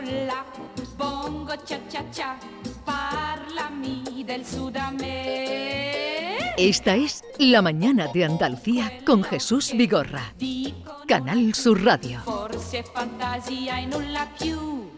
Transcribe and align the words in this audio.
la, 0.00 0.44
bongo 0.96 1.54
cha 1.64 1.78
cha 1.88 2.02
cha, 2.10 2.36
parlami 2.84 4.24
del 4.24 4.44
Sudamérica. 4.44 6.54
Esta 6.56 6.94
es 6.94 7.22
La 7.38 7.62
Mañana 7.62 8.08
de 8.12 8.24
Andalucía 8.24 8.90
con 9.06 9.22
Jesús 9.22 9.72
Vigorra. 9.72 10.34
Canal 11.06 11.54
Sur 11.54 11.82
Radio. 11.84 12.20
Forse 12.24 12.82
fantasia 12.82 13.78
e 13.80 13.86
nulla 13.86 14.26
più. 14.38 14.90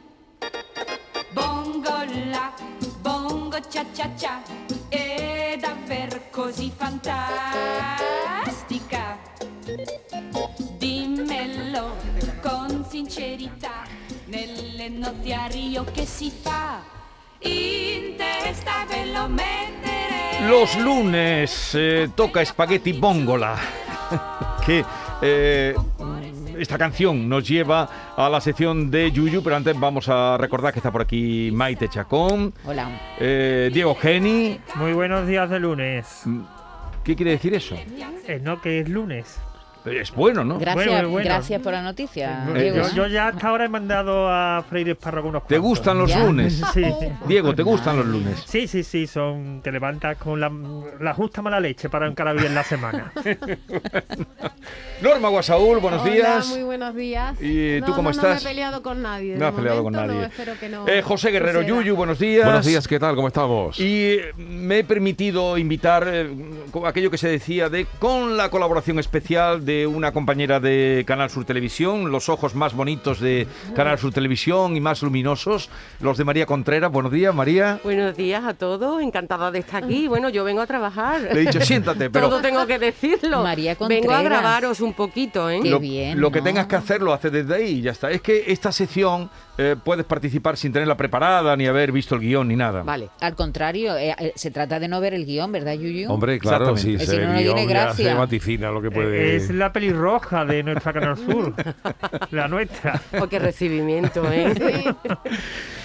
Bongo 1.33 2.05
la, 2.31 2.53
bongo 3.01 3.59
cha 3.69 3.85
cha 3.93 4.09
cha, 4.17 4.43
è 4.89 5.57
davvero 5.61 6.21
così 6.31 6.73
fantastica. 6.77 7.21
Dimmelo 10.79 11.97
con 12.43 12.85
sincerità, 12.89 13.82
nelle 14.33 14.89
notti 14.89 15.31
a 15.35 15.47
Rio 15.47 15.85
che 15.93 16.07
si 16.07 16.31
fa, 16.31 16.81
in 17.41 18.17
testa 18.17 18.87
ve 18.89 19.13
lo 19.13 19.29
mettere. 19.29 20.49
Los 20.49 20.79
lunes 20.79 21.75
eh, 21.75 22.11
toca 22.15 22.43
Spaghetti 22.43 22.95
Bongola, 22.95 23.55
que 24.65 24.83
eh, 25.21 25.75
esta 26.57 26.79
canción 26.79 27.29
nos 27.29 27.47
lleva 27.47 28.15
a 28.17 28.29
la 28.31 28.41
sección 28.41 28.91
de 28.91 29.13
Yuyu, 29.13 29.43
pero 29.43 29.57
antes 29.57 29.79
vamos 29.79 30.09
a 30.09 30.39
recordar 30.39 30.73
que 30.73 30.79
está 30.79 30.91
por 30.91 31.03
aquí 31.03 31.51
Maite 31.53 31.91
Chacón, 31.91 32.55
Hola. 32.65 32.89
eh, 33.21 33.69
Diego 33.71 33.95
Geni. 33.95 34.59
Muy 34.77 34.95
buenos 34.95 35.27
días 35.27 35.51
de 35.51 35.61
lunes. 35.61 36.23
¿Qué 37.05 37.15
quiere 37.15 37.33
decir 37.33 37.53
eso? 37.53 37.75
Eh, 38.27 38.41
no, 38.43 38.63
que 38.63 38.81
es 38.81 38.89
lunes. 38.89 39.39
Es 39.85 40.13
bueno, 40.13 40.45
¿no? 40.45 40.59
Gracias, 40.61 40.87
Bueno, 40.87 41.09
bueno. 41.11 41.25
gracias 41.29 41.61
por 41.61 41.73
la 41.73 41.83
noticia, 41.83 42.47
Eh, 42.55 42.71
Diego. 42.71 42.89
yo, 42.89 42.95
yo 42.95 43.07
ya 43.09 43.27
hasta 43.29 43.49
ahora 43.49 43.65
he 43.65 43.69
mandado 43.69 44.29
a 44.29 44.65
Freire 44.71 44.93
Esparro 44.93 45.23
con 45.23 45.31
unos 45.31 45.43
¿Te 45.49 45.57
cuantos. 45.57 45.69
gustan 45.69 45.99
los 45.99 46.09
¿Ya? 46.11 46.25
lunes? 46.25 46.63
Sí. 46.73 46.85
Diego, 47.27 47.53
¿te 47.55 47.63
gustan 47.65 47.97
los 47.97 48.07
lunes? 48.07 48.43
Sí, 48.47 48.69
sí, 48.69 48.85
sí, 48.85 49.07
son. 49.09 49.61
Te 49.63 49.73
levantas 49.73 50.17
con 50.19 50.39
la, 50.41 50.51
la 51.01 51.15
justa 51.15 51.43
mala 51.43 51.59
leche 51.59 51.89
para 51.89 52.07
encarar 52.07 52.37
bien 52.39 52.55
la 52.55 52.63
semana. 52.63 53.13
Norma 55.03 55.29
Guasaúl, 55.31 55.79
buenos 55.81 56.03
Hola, 56.03 56.13
días. 56.13 56.49
muy 56.49 56.63
buenos 56.63 56.95
días. 56.95 57.37
¿Y 57.41 57.81
tú 57.81 57.89
No, 57.91 57.97
cómo 57.97 58.03
no, 58.05 58.11
estás? 58.11 58.25
No 58.25 58.35
me 58.35 58.51
he 58.51 58.55
peleado 58.55 58.83
con 58.83 59.03
nadie. 59.03 59.37
No 59.37 59.47
has 59.49 59.55
peleado 59.55 59.83
con 59.83 59.93
nadie. 59.93 60.15
no, 60.15 60.23
espero 60.23 60.53
que 60.61 60.69
no 60.69 60.87
Eh, 60.89 61.03
José 61.03 61.31
Guerrero. 61.31 61.63
Yuyu, 61.63 61.97
buenos 61.97 62.21
días. 62.21 62.45
Buenos 62.45 62.67
días, 62.67 62.87
¿qué 62.87 63.01
tal? 63.01 63.17
¿Cómo 63.17 63.27
estamos? 63.29 63.81
Y 63.81 64.13
eh, 64.13 64.33
me 64.37 64.79
he 64.81 64.85
permitido 64.85 65.59
invitar 65.59 66.07
eh, 66.07 66.31
aquello 66.85 67.11
que 67.11 67.19
se 67.19 67.29
decía 67.29 67.69
de 67.69 67.87
con 67.99 68.37
la 68.37 68.49
colaboración 68.49 68.99
especial 69.01 69.65
de 69.65 69.72
una 69.87 70.13
compañera 70.13 70.61
de 70.61 71.05
Canal 71.07 71.31
Sur 71.31 71.45
Televisión, 71.45 72.11
los 72.11 72.29
ojos 72.29 72.55
más 72.55 72.75
bonitos 72.75 73.21
de 73.21 73.47
Canal 73.75 73.99
Sur 73.99 74.13
Televisión 74.13 74.77
y 74.77 74.81
más 74.81 75.03
luminosos, 75.03 75.71
los 76.01 76.19
de 76.19 76.25
María 76.25 76.47
Contreras. 76.47 76.91
Buenos 76.93 77.13
días, 77.13 77.35
María. 77.35 77.81
Buenos 77.83 78.17
días 78.17 78.45
a 78.45 78.55
todos, 78.55 79.03
encantada 79.03 79.51
de 79.51 79.61
estar 79.61 79.85
aquí. 79.85 80.09
Bueno, 80.09 80.29
yo 80.29 80.45
vengo 80.45 80.61
a 80.61 80.67
trabajar. 80.67 81.21
Le 81.23 81.33
he 81.33 81.47
dicho, 81.47 81.61
siéntate, 81.61 82.11
pero 82.11 82.29
Todo 82.29 82.41
tengo 82.41 82.67
que 82.67 82.79
decirlo. 82.79 83.43
María 83.43 83.75
vengo 83.75 83.85
a 83.85 83.89
Contreras. 83.89 84.25
grabaros 84.25 84.81
un 84.81 84.95
poquito, 84.95 85.51
¿eh? 85.51 85.61
Qué 85.63 85.71
lo, 85.71 85.81
bien, 85.81 86.21
lo 86.21 86.31
que 86.31 86.43
tengas 86.43 86.67
que 86.67 86.77
hacer 86.77 87.03
lo 87.03 87.13
haces 87.13 87.33
desde 87.33 87.55
ahí 87.55 87.79
y 87.79 87.83
ya 87.83 87.93
está. 87.93 88.11
Es 88.11 88.21
que 88.23 88.45
esta 88.47 88.73
sección 88.73 89.31
eh, 89.59 89.77
puedes 89.83 90.05
participar 90.07 90.57
sin 90.57 90.73
tenerla 90.73 90.97
preparada, 90.97 91.57
ni 91.57 91.67
haber 91.67 91.93
visto 91.93 92.15
el 92.15 92.21
guion, 92.23 92.49
ni 92.49 92.57
nada. 92.57 92.83
Vale. 92.83 93.11
Al 93.21 93.35
contrario, 93.35 93.97
eh, 93.97 94.15
eh, 94.19 94.33
se 94.35 94.51
trata 94.51 94.81
de 94.81 94.89
no 94.89 95.01
ver 95.01 95.15
el 95.15 95.27
guion, 95.27 95.53
¿verdad, 95.53 95.75
Yuyu? 95.75 96.11
Hombre, 96.11 96.39
claro, 96.39 96.77
sí, 96.77 96.95
Es 96.95 97.07
se 97.07 97.19
ve 97.19 97.27
no 97.27 97.35
el 97.35 97.45
guion, 97.45 97.57
ya 97.57 97.65
gracia. 97.65 98.13
se 98.13 98.15
vaticina 98.15 98.71
lo 98.71 98.81
que 98.81 98.91
puede... 98.91 99.33
Eh, 99.33 99.37
es 99.37 99.51
la 99.51 99.73
pelirroja 99.73 100.45
de 100.45 100.63
nuestra 100.63 100.93
Canal 100.93 101.17
Sur. 101.17 101.55
la 102.31 102.49
nuestra. 102.49 103.01
Oh, 103.21 103.29
qué 103.29 103.39
recibimiento, 103.39 104.25
¿eh? 104.33 104.55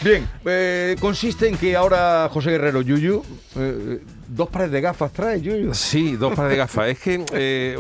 Bien, 0.04 0.28
eh, 0.46 0.96
consiste 1.00 1.48
en 1.48 1.58
que 1.58 1.76
ahora 1.76 2.30
José 2.32 2.52
Guerrero 2.52 2.82
Yuyu, 2.82 3.24
eh, 3.56 4.02
dos 4.28 4.50
pares 4.50 4.72
de 4.72 4.80
gafas 4.82 5.12
trae 5.12 5.42
Yuyu. 5.42 5.74
Sí, 5.74 6.16
dos 6.16 6.34
pares 6.36 6.52
de 6.52 6.58
gafas. 6.58 6.88
Es 6.90 7.00
que 7.00 7.26
eh, 7.34 7.76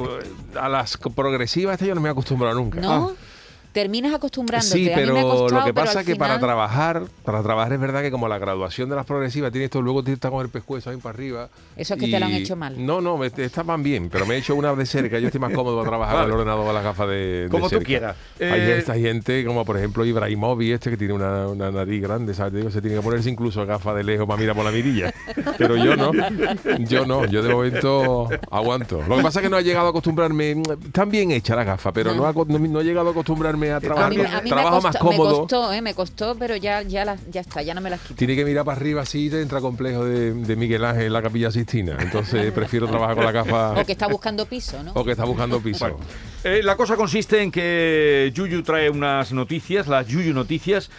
a 0.59 0.67
las 0.67 0.97
progresivas 0.97 1.73
estas 1.73 1.87
yo 1.87 1.95
no 1.95 2.01
me 2.01 2.09
he 2.09 2.11
acostumbrado 2.11 2.55
nunca. 2.55 2.81
¿No? 2.81 3.13
Terminas 3.77 4.11
acostumbrándote. 4.13 4.73
Sí, 4.75 4.91
a 4.91 4.97
mí 4.97 5.03
me 5.03 5.11
ha 5.11 5.13
pero 5.13 5.29
costado, 5.29 5.59
lo 5.59 5.65
que 5.65 5.73
pero 5.73 5.85
pasa 5.85 5.99
es 6.01 6.05
que 6.07 6.15
para 6.15 6.39
trabajar, 6.39 7.03
para 7.23 7.43
trabajar 7.43 7.73
es 7.73 7.79
verdad 7.79 8.01
que 8.01 8.09
como 8.09 8.27
la 8.27 8.39
graduación 8.39 8.89
de 8.89 8.95
las 8.95 9.05
progresivas 9.05 9.51
tiene 9.51 9.65
esto, 9.65 9.83
luego 9.83 10.01
tienes 10.01 10.15
que 10.15 10.19
estar 10.19 10.31
con 10.31 10.41
el 10.43 10.49
pescuezo 10.49 10.89
ahí 10.89 10.97
para 10.97 11.13
arriba. 11.13 11.49
Eso 11.75 11.93
es 11.93 11.99
que 11.99 12.07
te 12.09 12.19
lo 12.19 12.25
han 12.25 12.33
hecho 12.33 12.55
mal. 12.55 12.73
No, 12.83 13.01
no, 13.01 13.17
me- 13.17 13.27
estaban 13.27 13.83
bien, 13.83 14.09
pero 14.09 14.25
me 14.25 14.33
he 14.33 14.37
hecho 14.39 14.55
una 14.55 14.73
de 14.73 14.83
cerca. 14.87 15.19
Yo 15.19 15.27
estoy 15.27 15.39
más 15.39 15.53
cómodo 15.53 15.77
para 15.77 15.89
trabajar 15.89 16.15
con 16.21 16.25
el 16.25 16.31
ordenador 16.31 16.65
con 16.65 16.73
las 16.73 16.83
gafas 16.83 17.07
de, 17.07 17.15
de 17.43 17.49
Como 17.49 17.69
tú 17.69 17.79
quieras. 17.83 18.15
Hay 18.39 18.45
Eh, 18.61 18.77
esta 18.79 18.95
gente, 18.95 19.45
como 19.45 19.63
por 19.63 19.77
ejemplo 19.77 20.03
Ibrahimovic, 20.05 20.73
este 20.73 20.89
que 20.89 20.97
tiene 20.97 21.13
una, 21.13 21.47
una 21.47 21.69
nariz 21.69 22.01
grande, 22.01 22.33
¿sabes? 22.33 22.53
Te 22.53 22.57
digo, 22.57 22.71
se 22.71 22.81
tiene 22.81 22.97
que 22.97 23.03
ponerse 23.03 23.29
incluso 23.29 23.63
gafas 23.67 23.95
de 23.95 24.03
lejos 24.03 24.25
para 24.25 24.39
mirar 24.39 24.55
por 24.55 24.65
la 24.65 24.71
mirilla. 24.71 25.13
Pero 25.59 25.75
yo 25.77 25.95
no, 25.95 26.11
yo 26.79 27.05
no, 27.05 27.25
yo 27.25 27.43
de 27.43 27.53
momento 27.53 28.27
aguanto. 28.49 29.03
Lo 29.07 29.17
que 29.17 29.21
pasa 29.23 29.39
es 29.39 29.43
que 29.43 29.49
no 29.51 29.57
he 29.59 29.63
llegado 29.63 29.85
a 29.87 29.89
acostumbrarme, 29.91 30.63
están 30.83 31.11
bien 31.11 31.29
hechas 31.29 31.55
las 31.57 31.65
gafas, 31.67 31.93
pero 31.93 32.15
no, 32.15 32.33
no, 32.33 32.59
no 32.59 32.81
he 32.81 32.83
llegado 32.83 33.09
a 33.09 33.11
acostumbrarme 33.11 33.66
a 33.71 33.77
A 33.77 33.79
trabajar. 33.81 34.09
mí, 34.09 34.17
a 34.17 34.27
mí 34.41 34.43
me, 34.43 34.49
Trabajo 34.49 34.69
costó, 34.81 34.87
más 34.87 34.93
me 34.95 34.99
cómodo. 34.99 35.39
costó, 35.39 35.73
eh, 35.73 35.81
me 35.81 35.93
costó, 35.93 36.35
pero 36.37 36.55
ya, 36.55 36.81
ya, 36.81 37.15
está, 37.33 37.61
ya 37.61 37.73
no 37.73 37.81
me 37.81 37.89
las 37.89 37.99
quito. 38.01 38.15
Tiene 38.15 38.35
que 38.35 38.45
mirar 38.45 38.65
para 38.65 38.77
arriba 38.77 39.01
así 39.01 39.25
y 39.25 39.29
te 39.29 39.41
entra 39.41 39.59
complejo 39.61 40.05
de, 40.05 40.33
de 40.33 40.55
Miguel 40.55 40.83
Ángel 40.85 41.05
en 41.07 41.13
la 41.13 41.21
capilla 41.21 41.51
Sistina. 41.51 41.97
Entonces 41.99 42.51
prefiero 42.53 42.87
trabajar 42.87 43.15
con 43.15 43.25
la 43.25 43.31
gafa 43.31 43.71
O 43.79 43.85
que 43.85 43.91
está 43.91 44.07
buscando 44.07 44.45
piso, 44.45 44.81
¿no? 44.83 44.91
o 44.93 45.03
que 45.03 45.11
está 45.11 45.25
buscando 45.25 45.59
piso. 45.59 45.97
Eh, 46.43 46.61
la 46.63 46.75
cosa 46.75 46.95
consiste 46.95 47.41
en 47.41 47.51
que 47.51 48.31
Yuyu 48.33 48.63
trae 48.63 48.89
unas 48.89 49.31
noticias, 49.33 49.87
las 49.87 50.07
Yuyu 50.07 50.33
noticias, 50.33 50.89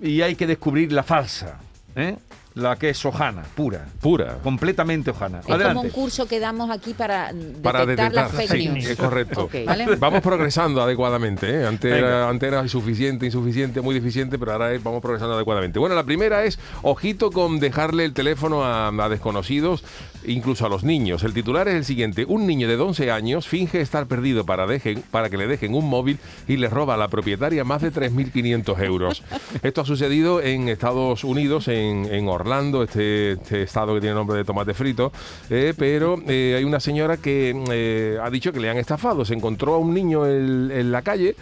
y 0.00 0.22
hay 0.22 0.34
que 0.34 0.46
descubrir 0.46 0.92
la 0.92 1.02
falsa, 1.02 1.58
¿eh? 1.96 2.16
La 2.54 2.76
que 2.76 2.90
es 2.90 3.04
hojana, 3.04 3.42
pura, 3.56 3.86
Pura. 4.00 4.38
completamente 4.42 5.10
hojana. 5.10 5.40
Es 5.40 5.46
como 5.46 5.80
un 5.80 5.90
curso 5.90 6.26
que 6.28 6.38
damos 6.38 6.70
aquí 6.70 6.94
para 6.94 7.32
detectar, 7.32 7.62
Para 7.62 7.80
detectar, 7.86 8.12
las 8.14 8.30
fake 8.30 8.50
sí, 8.52 8.68
news. 8.68 8.86
es 8.86 8.96
correcto. 8.96 9.50
¿Vale? 9.66 9.86
Vamos 9.98 10.20
progresando 10.20 10.80
adecuadamente. 10.80 11.50
¿eh? 11.50 11.66
Antes, 11.66 11.92
era, 11.92 12.28
antes 12.28 12.46
era 12.46 12.62
insuficiente, 12.62 13.26
insuficiente, 13.26 13.80
muy 13.80 13.94
deficiente, 13.94 14.38
pero 14.38 14.52
ahora 14.52 14.72
es- 14.72 14.82
vamos 14.82 15.02
progresando 15.02 15.34
adecuadamente. 15.34 15.80
Bueno, 15.80 15.96
la 15.96 16.04
primera 16.04 16.44
es, 16.44 16.58
ojito 16.82 17.32
con 17.32 17.58
dejarle 17.58 18.04
el 18.04 18.12
teléfono 18.12 18.64
a, 18.64 18.86
a 18.88 19.08
desconocidos, 19.08 19.82
incluso 20.24 20.64
a 20.64 20.68
los 20.68 20.84
niños. 20.84 21.24
El 21.24 21.34
titular 21.34 21.66
es 21.66 21.74
el 21.74 21.84
siguiente. 21.84 22.24
Un 22.28 22.46
niño 22.46 22.68
de 22.68 22.76
11 22.76 23.10
años 23.10 23.48
finge 23.48 23.80
estar 23.80 24.06
perdido 24.06 24.44
para, 24.46 24.66
dejen, 24.68 25.02
para 25.10 25.28
que 25.28 25.36
le 25.38 25.48
dejen 25.48 25.74
un 25.74 25.88
móvil 25.90 26.18
y 26.46 26.56
le 26.56 26.68
roba 26.68 26.94
a 26.94 26.96
la 26.98 27.08
propietaria 27.08 27.64
más 27.64 27.82
de 27.82 27.92
3.500 27.92 28.80
euros. 28.84 29.22
Esto 29.64 29.80
ha 29.80 29.84
sucedido 29.84 30.40
en 30.40 30.68
Estados 30.68 31.24
Unidos, 31.24 31.66
en, 31.68 32.06
en 32.12 32.28
Orlando, 32.28 32.43
este, 32.82 33.32
este 33.32 33.62
estado 33.62 33.94
que 33.94 34.00
tiene 34.00 34.14
nombre 34.14 34.36
de 34.36 34.44
tomate 34.44 34.74
frito, 34.74 35.10
eh, 35.48 35.72
pero 35.76 36.16
eh, 36.28 36.54
hay 36.56 36.64
una 36.64 36.78
señora 36.78 37.16
que 37.16 37.54
eh, 37.70 38.18
ha 38.22 38.28
dicho 38.30 38.52
que 38.52 38.60
le 38.60 38.68
han 38.68 38.76
estafado. 38.76 39.24
Se 39.24 39.34
encontró 39.34 39.74
a 39.74 39.78
un 39.78 39.94
niño 39.94 40.26
en, 40.26 40.92
la 40.92 41.02
calle 41.02 41.34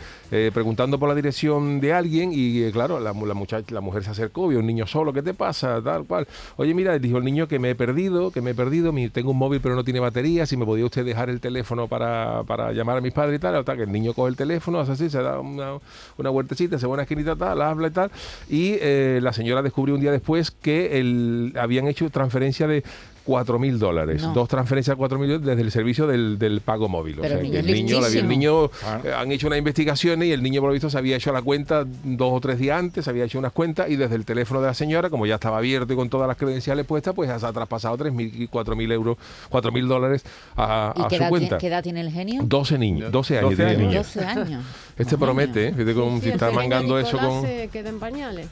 preguntando 0.54 0.98
por 0.98 1.10
la 1.10 1.14
dirección 1.14 1.78
de 1.78 1.92
alguien 1.92 2.30
y, 2.32 2.70
claro, 2.72 2.98
la, 3.00 3.12
mujer 3.12 4.04
se 4.04 4.10
acercó, 4.10 4.48
vio 4.48 4.60
un 4.60 4.66
niño 4.66 4.86
solo, 4.86 5.12
¿qué 5.12 5.22
te 5.22 5.34
pasa? 5.34 5.82
Tal 5.82 6.04
cual. 6.04 6.26
Oye, 6.56 6.72
mira, 6.72 6.98
dijo 6.98 7.19
el 7.19 7.24
niño 7.24 7.46
que 7.48 7.58
me 7.58 7.70
he 7.70 7.74
perdido, 7.74 8.30
que 8.30 8.40
me 8.40 8.52
he 8.52 8.54
perdido, 8.54 8.94
tengo 9.12 9.32
un 9.32 9.36
móvil 9.38 9.60
pero 9.60 9.74
no 9.74 9.84
tiene 9.84 10.00
batería, 10.00 10.46
si 10.46 10.56
me 10.56 10.64
podía 10.64 10.86
usted 10.86 11.04
dejar 11.04 11.28
el 11.28 11.40
teléfono 11.40 11.86
para, 11.86 12.44
para 12.44 12.72
llamar 12.72 12.96
a 12.96 13.00
mis 13.02 13.12
padres 13.12 13.36
y 13.36 13.40
tal, 13.40 13.56
hasta 13.56 13.76
que 13.76 13.82
el 13.82 13.92
niño 13.92 14.14
coge 14.14 14.30
el 14.30 14.36
teléfono, 14.36 14.80
hace 14.80 14.92
así, 14.92 15.10
se 15.10 15.20
da 15.22 15.38
una, 15.38 15.74
una 16.16 16.30
vueltecita, 16.30 16.78
se 16.78 16.86
va 16.86 16.92
a 16.92 16.94
una 16.94 17.02
esquinita, 17.02 17.36
tal, 17.36 17.60
habla 17.60 17.88
y 17.88 17.90
tal, 17.90 18.10
y 18.48 18.78
la 19.20 19.34
señora 19.34 19.60
descubrió 19.60 19.96
un 19.96 20.00
día 20.00 20.12
después 20.12 20.50
que 20.50 20.91
el, 20.98 21.53
habían 21.58 21.88
hecho 21.88 22.08
transferencia 22.10 22.66
de 22.66 22.82
4.000 23.25 23.78
dólares, 23.78 24.20
No. 24.22 24.32
dos 24.32 24.48
transferencias 24.48 24.97
de 24.97 25.00
4.000 25.00 25.08
dólares 25.28 25.47
desde 25.47 25.62
el 25.62 25.70
servicio 25.70 26.08
del, 26.08 26.41
del 26.41 26.60
pago 26.60 26.88
móvil. 26.88 27.19
Pero 27.20 27.38
el 27.38 27.53
que 27.53 27.62
niño 27.62 27.69
el 27.70 27.75
niño, 27.75 28.00
la- 28.00 28.08
el 28.08 28.28
niño 28.28 28.70
Ah. 28.84 29.00
eh, 29.04 29.12
han 29.16 29.31
hecho 29.31 29.47
unas 29.47 29.60
investigaciones 29.60 30.26
y 30.26 30.32
el 30.32 30.42
niño 30.42 30.60
por 30.60 30.70
lo 30.70 30.72
visto 30.72 30.91
se 30.91 30.98
había 30.98 31.14
hecho 31.16 31.31
la 31.32 31.41
cuenta 31.41 31.84
dos 32.02 32.32
o 32.32 32.41
tres 32.41 32.58
días 32.58 32.81
antes, 32.81 33.06
había 33.06 33.25
hecho 33.25 33.38
unas 33.38 33.52
cuentas 33.52 33.88
y 33.88 33.94
desde 33.94 34.16
el 34.16 34.25
teléfono 34.25 34.61
de 34.61 34.66
la 34.66 34.75
señora, 34.75 35.08
como 35.08 35.25
ya 35.25 35.37
estaba 35.37 35.58
abierto 35.58 35.93
y 35.93 35.96
con 35.96 36.08
todas 36.08 36.26
las 36.26 36.37
credenciales 36.37 36.84
puestas, 36.84 37.14
pues 37.14 37.31
se 37.31 37.46
ha 37.46 37.52
traspasado 37.52 37.96
3.000 37.96 38.32
y 38.34 38.49
4.000 38.49 38.90
euros, 38.90 39.16
4.000 39.50 39.87
dólares 39.87 40.25
a, 40.56 40.93
¿Y 40.96 41.02
a 41.02 41.06
qué 41.06 41.16
su 41.19 41.22
edad, 41.22 41.28
cuenta. 41.31 41.46
tiene, 41.46 41.61
qué 41.61 41.66
edad 41.69 41.82
tiene 41.84 42.00
el 42.00 42.11
genio? 42.11 42.43
12 42.44 42.76
niños, 42.76 43.12
12 43.12 43.38
años 43.38 43.50
12 43.50 43.56
tiene 43.56 43.70
el 43.70 43.76
años. 43.78 43.88
niño. 43.93 44.02
12 44.02 44.25
años. 44.40 44.64
Este 44.99 45.16
promete. 45.16 45.69
¿eh? 45.69 45.72
Fíjate 45.72 45.94
cómo 45.94 46.16
Sí, 46.19 46.25
si 46.25 46.28
está 46.31 46.50
mangando 46.50 46.99
eso 46.99 47.16
con... 47.19 47.43
se 47.43 47.69
queda 47.72 47.88
en 47.88 48.00
pañales. 48.00 48.49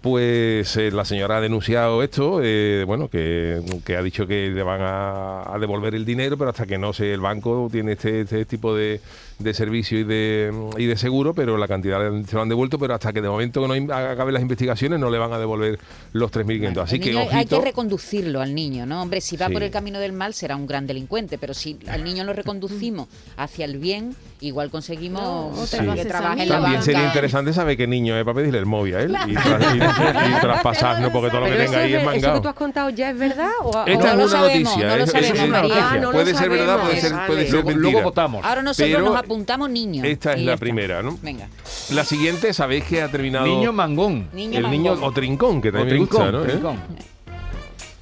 Pues 0.00 0.78
eh, 0.78 0.90
la 0.90 1.04
señora 1.04 1.36
ha 1.36 1.40
denunciado 1.42 2.02
esto, 2.02 2.40
eh, 2.42 2.84
bueno, 2.86 3.08
que, 3.08 3.60
que 3.84 3.96
ha 3.96 4.02
dicho 4.02 4.26
que 4.26 4.48
le 4.48 4.62
van 4.62 4.80
a, 4.80 5.54
a 5.54 5.58
devolver 5.58 5.94
el 5.94 6.06
dinero, 6.06 6.38
pero 6.38 6.48
hasta 6.48 6.64
que 6.64 6.78
no 6.78 6.94
se 6.94 7.12
el 7.12 7.20
banco 7.20 7.68
tiene 7.70 7.92
este, 7.92 8.22
este 8.22 8.46
tipo 8.46 8.74
de, 8.74 9.02
de 9.40 9.54
servicio 9.54 9.98
y 9.98 10.04
de, 10.04 10.52
y 10.76 10.86
de 10.86 10.96
seguro, 10.96 11.34
pero 11.34 11.56
la 11.56 11.66
cantidad 11.66 11.98
se 12.26 12.36
lo 12.36 12.42
han 12.42 12.48
devuelto, 12.48 12.78
pero 12.78 12.94
hasta 12.94 13.12
que 13.12 13.20
de 13.22 13.28
momento 13.28 13.66
no 13.66 13.74
in- 13.74 13.90
acaben 13.90 14.34
las 14.34 14.42
investigaciones 14.42 15.00
no 15.00 15.08
le 15.10 15.18
van 15.18 15.32
a 15.32 15.38
devolver 15.38 15.78
los 16.12 16.30
3.500. 16.30 16.82
Así 16.82 17.00
que 17.00 17.10
niño 17.10 17.20
hay 17.22 17.46
que 17.46 17.54
ojito. 17.56 17.60
reconducirlo 17.62 18.40
al 18.42 18.54
niño, 18.54 18.84
¿no? 18.86 19.02
Hombre, 19.02 19.20
si 19.20 19.36
va 19.36 19.46
Sí. 19.48 19.52
por 19.54 19.62
el 19.62 19.70
camino 19.70 19.98
del 19.98 20.12
mal 20.12 20.34
será 20.34 20.56
un 20.56 20.66
gran 20.66 20.86
delincuente, 20.86 21.38
pero 21.38 21.54
si 21.54 21.78
al 21.88 22.04
niño 22.04 22.24
lo 22.24 22.32
reconducimos 22.34 23.08
hacia 23.36 23.64
el 23.64 23.78
bien, 23.78 24.14
igual 24.40 24.70
conseguimos 24.70 25.22
No, 25.22 25.64
te 25.66 25.78
que 26.02 26.04
trabaje 26.04 26.42
en 26.42 26.48
la. 26.48 26.54
También 26.56 26.72
banca. 26.74 26.82
sería 26.84 27.04
interesante 27.06 27.52
saber 27.52 27.76
qué 27.76 27.86
niño 27.86 28.16
es 28.18 28.24
para 28.24 28.36
pedirle 28.36 28.58
el 28.58 28.66
móvil 28.66 28.94
a 28.96 29.00
él 29.02 29.16
y, 29.26 29.34
tras- 29.34 29.74
y- 29.74 30.36
y 30.36 30.40
traspasarnos, 30.40 31.10
porque 31.12 31.30
todo 31.30 31.40
lo 31.40 31.46
que 31.46 31.52
tenga 31.56 31.78
ahí 31.78 31.94
es 31.94 32.00
es 32.00 32.06
ver- 32.06 32.08
eso 32.08 32.10
que 32.10 32.20
mangado. 32.20 32.42
tú 32.42 32.48
has 32.48 32.54
contado 32.54 32.90
ya 32.90 33.10
es 33.10 33.18
verdad 33.18 33.50
o, 33.62 33.68
o- 33.70 33.86
Esta 33.86 34.04
No 34.04 34.10
es 34.10 34.16
lo 34.16 34.22
una 34.24 34.28
sabemos, 34.30 34.62
noticia, 34.72 34.88
no 34.88 34.96
lo 34.96 35.04
eso- 35.04 35.04
eso 35.04 35.12
sabemos, 35.12 35.38
es 35.38 35.48
una 35.48 35.62
noticia. 35.62 35.88
Ah, 35.90 35.94
no 35.96 36.02
lo 36.02 36.12
puede 36.12 36.34
ser 36.34 36.50
verdad, 36.50 36.80
puede 36.80 37.00
ser, 37.00 37.12
puede 37.26 37.42
ser 37.42 37.52
Luego, 37.52 37.68
mentira. 37.68 37.90
luego 37.92 38.02
votamos. 38.02 38.44
Ahora 38.44 38.62
nosotros 38.62 38.90
Pero 38.94 39.04
nos 39.04 39.14
apuntamos 39.30 39.70
niños. 39.70 40.04
esta 40.04 40.32
es 40.32 40.40
y 40.40 40.44
la 40.44 40.54
está. 40.54 40.60
primera, 40.60 41.02
¿no? 41.02 41.16
Venga. 41.22 41.48
La 41.92 42.04
siguiente, 42.04 42.52
sabéis 42.52 42.82
que 42.84 43.00
ha 43.00 43.08
terminado 43.08 43.46
Niño 43.46 43.72
mangón. 43.72 44.28
Niño 44.32 44.58
el 44.58 44.70
niño 44.70 44.92
mangón. 44.94 45.08
o 45.08 45.12
trincón, 45.12 45.62
que 45.62 45.68
O 45.68 45.72
también 45.72 45.94
me 45.94 46.00
gusta, 46.00 46.16
trincón, 46.30 46.32
¿no? 46.32 46.44
¿Eh? 46.44 46.48
trincón. 46.52 46.80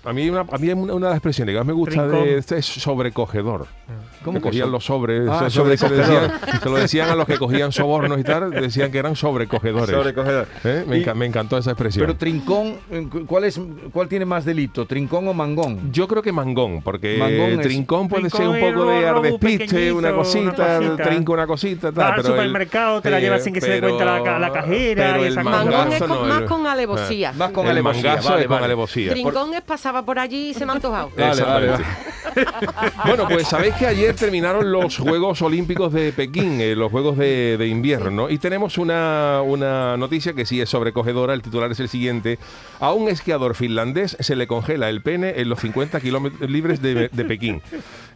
A 0.09 0.13
mí, 0.13 0.29
una, 0.31 0.41
a 0.41 0.59
mí 0.59 0.71
una, 0.71 0.95
una 0.95 1.07
de 1.07 1.11
las 1.11 1.17
expresiones 1.19 1.53
que 1.53 1.59
más 1.59 1.67
me 1.67 1.73
gusta 1.73 2.07
de 2.07 2.39
este 2.39 2.59
es 2.59 2.67
sobrecogedor. 2.67 3.67
¿Cómo 4.25 4.39
que 4.39 4.43
que 4.43 4.49
cogían 4.49 4.67
so- 4.67 4.73
los 4.73 4.85
sobres, 4.85 5.29
Ah, 5.31 5.45
se, 5.45 5.51
sobrecogedor. 5.51 5.97
decían, 6.31 6.61
se 6.63 6.69
lo 6.69 6.75
decían 6.77 7.09
a 7.09 7.15
los 7.15 7.27
que 7.27 7.39
cogían 7.39 7.71
sobornos 7.73 8.19
y 8.19 8.25
tal, 8.25 8.51
decían 8.51 8.91
que 8.91 8.99
eran 8.99 9.15
sobrecogedores. 9.17 9.95
Sobrecogedor. 9.95 10.49
¿Eh? 10.65 10.85
me, 10.87 10.99
Y- 10.99 11.05
enca- 11.05 11.15
me 11.15 11.25
encantó 11.27 11.57
esa 11.57 11.71
expresión. 11.71 12.05
Pero 12.05 12.19
trincón, 12.19 12.75
eh, 12.91 13.07
cu- 13.11 13.25
¿cuál 13.27 13.45
es 13.45 13.61
cuál 13.93 14.09
tiene 14.09 14.25
más 14.25 14.45
delito? 14.45 14.87
¿Trincón 14.87 15.29
o 15.29 15.35
mangón? 15.35 15.93
Yo 15.93 16.09
creo 16.09 16.21
que 16.23 16.33
mangón, 16.33 16.83
porque 16.83 17.17
Mangón 17.19 17.61
es- 17.61 17.67
trincón 17.67 18.09
puede 18.09 18.29
Trincón 18.29 18.57
ser 18.57 18.65
un 18.67 18.75
poco 18.75 18.91
de 18.91 19.07
ardespiste, 19.07 19.93
una 19.93 20.09
una 20.09 20.17
cosita, 20.19 20.79
cosita. 20.79 21.03
trinco 21.05 21.33
una 21.33 21.47
cosita, 21.47 21.93
tal. 21.93 22.13
al 22.13 22.19
el- 22.21 22.27
supermercado, 22.27 23.01
te 23.01 23.11
la 23.11 23.21
llevas 23.21 23.45
sin 23.45 23.55
que 23.55 23.61
se 23.61 23.71
dé 23.71 23.81
cuenta 23.81 24.05
la- 24.05 24.39
la 24.39 24.53
cajera 24.53 25.13
Pero 25.13 25.25
y 25.25 25.29
el. 25.29 25.35
Mangón 25.45 25.93
es 25.93 26.01
mangazo 26.01 26.09
con- 26.09 26.29
no, 26.29 26.35
más 26.35 26.43
con 26.43 26.67
alevosía. 26.67 27.33
Más 27.33 27.51
con 27.53 27.65
el 27.67 27.71
alevosía, 27.73 28.17
vale. 28.17 28.47
alevosía. 28.65 29.13
Trincón 29.13 29.55
es 29.55 29.63
pasaba 29.63 29.98
por 30.05 30.19
allí 30.19 30.51
y 30.51 30.55
se 30.55 30.65
me 30.67 30.73
ha 30.73 30.75
antojado. 30.77 31.11
Vale, 31.17 31.43
vale, 31.43 31.67
Exactamente. 31.71 32.18
Bueno, 33.07 33.27
pues 33.29 33.49
sabéis 33.49 33.75
que 33.75 33.87
ayer 33.87 34.15
terminaron 34.15 34.71
los 34.71 34.99
Juegos 34.99 35.41
Olímpicos 35.43 35.93
de 35.93 36.13
Pekín, 36.13 36.61
eh, 36.61 36.75
los 36.75 36.91
Juegos 36.91 37.17
de, 37.17 37.57
de 37.57 37.67
invierno, 37.69 38.29
y 38.31 38.39
tenemos 38.39 38.79
una, 38.79 39.41
una 39.45 39.97
noticia 39.97 40.33
que 40.33 40.45
sí 40.47 40.61
es 40.61 40.69
sobrecogedora. 40.69 41.35
El 41.35 41.43
titular 41.43 41.71
es 41.71 41.81
el 41.81 41.89
siguiente: 41.89 42.39
a 42.81 42.93
un 42.93 43.09
esquiador 43.09 43.55
finlandés 43.55 44.17
se 44.21 44.37
le 44.37 44.47
congela 44.47 44.89
el 44.89 45.03
pene 45.03 45.35
en 45.37 45.49
los 45.49 45.61
50 45.61 46.01
kilómetros 46.01 46.51
libres 46.51 46.83
de, 46.83 47.09
de 47.09 47.25
Pekín. 47.25 47.63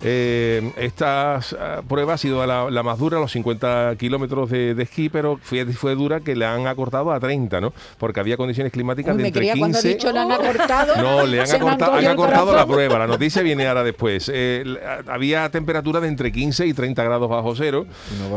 Eh, 0.05 0.73
esta 0.79 1.37
ah, 1.37 1.83
prueba 1.89 2.15
ha 2.15 2.19
sido 2.19 2.45
la, 2.45 2.69
la 2.71 2.83
más 2.83 2.99
dura, 2.99 3.21
los 3.21 3.31
50 3.33 3.95
kilómetros 3.99 4.51
de, 4.51 4.75
de 4.75 4.83
esquí, 4.83 5.09
pero 5.09 5.39
fue, 5.41 5.65
fue 5.67 5.95
dura 5.95 6.21
que 6.21 6.35
le 6.35 6.45
han 6.45 6.67
acortado 6.67 7.13
a 7.13 7.21
30, 7.21 7.61
¿no? 7.61 7.73
Porque 7.99 8.19
había 8.19 8.37
condiciones 8.37 8.73
climáticas 8.73 9.13
Uy, 9.13 9.19
de 9.19 9.23
me 9.23 9.29
entre 9.29 9.41
creía 9.41 9.55
15 9.55 9.61
cuando 9.61 9.79
ha 9.79 9.83
dicho 9.83 10.13
la 10.13 10.23
han 10.23 10.33
acortado. 10.33 10.97
no, 10.97 11.27
le 11.27 11.41
han 11.41 11.49
me 11.49 11.57
acortado, 11.57 11.93
han 11.95 12.07
acortado 12.07 12.53
la 12.53 12.67
prueba. 12.67 12.99
La 12.99 13.07
noticia 13.07 13.43
viene 13.43 13.67
ahora 13.69 13.85
después. 13.85 14.02
Eh, 14.33 14.63
la- 14.65 15.03
había 15.13 15.49
temperatura 15.51 16.01
de 16.01 16.09
entre 16.09 16.33
15 16.33 16.67
y 16.67 16.73
30 16.75 17.03
grados 17.05 17.29
bajo 17.29 17.55
cero. 17.55 17.87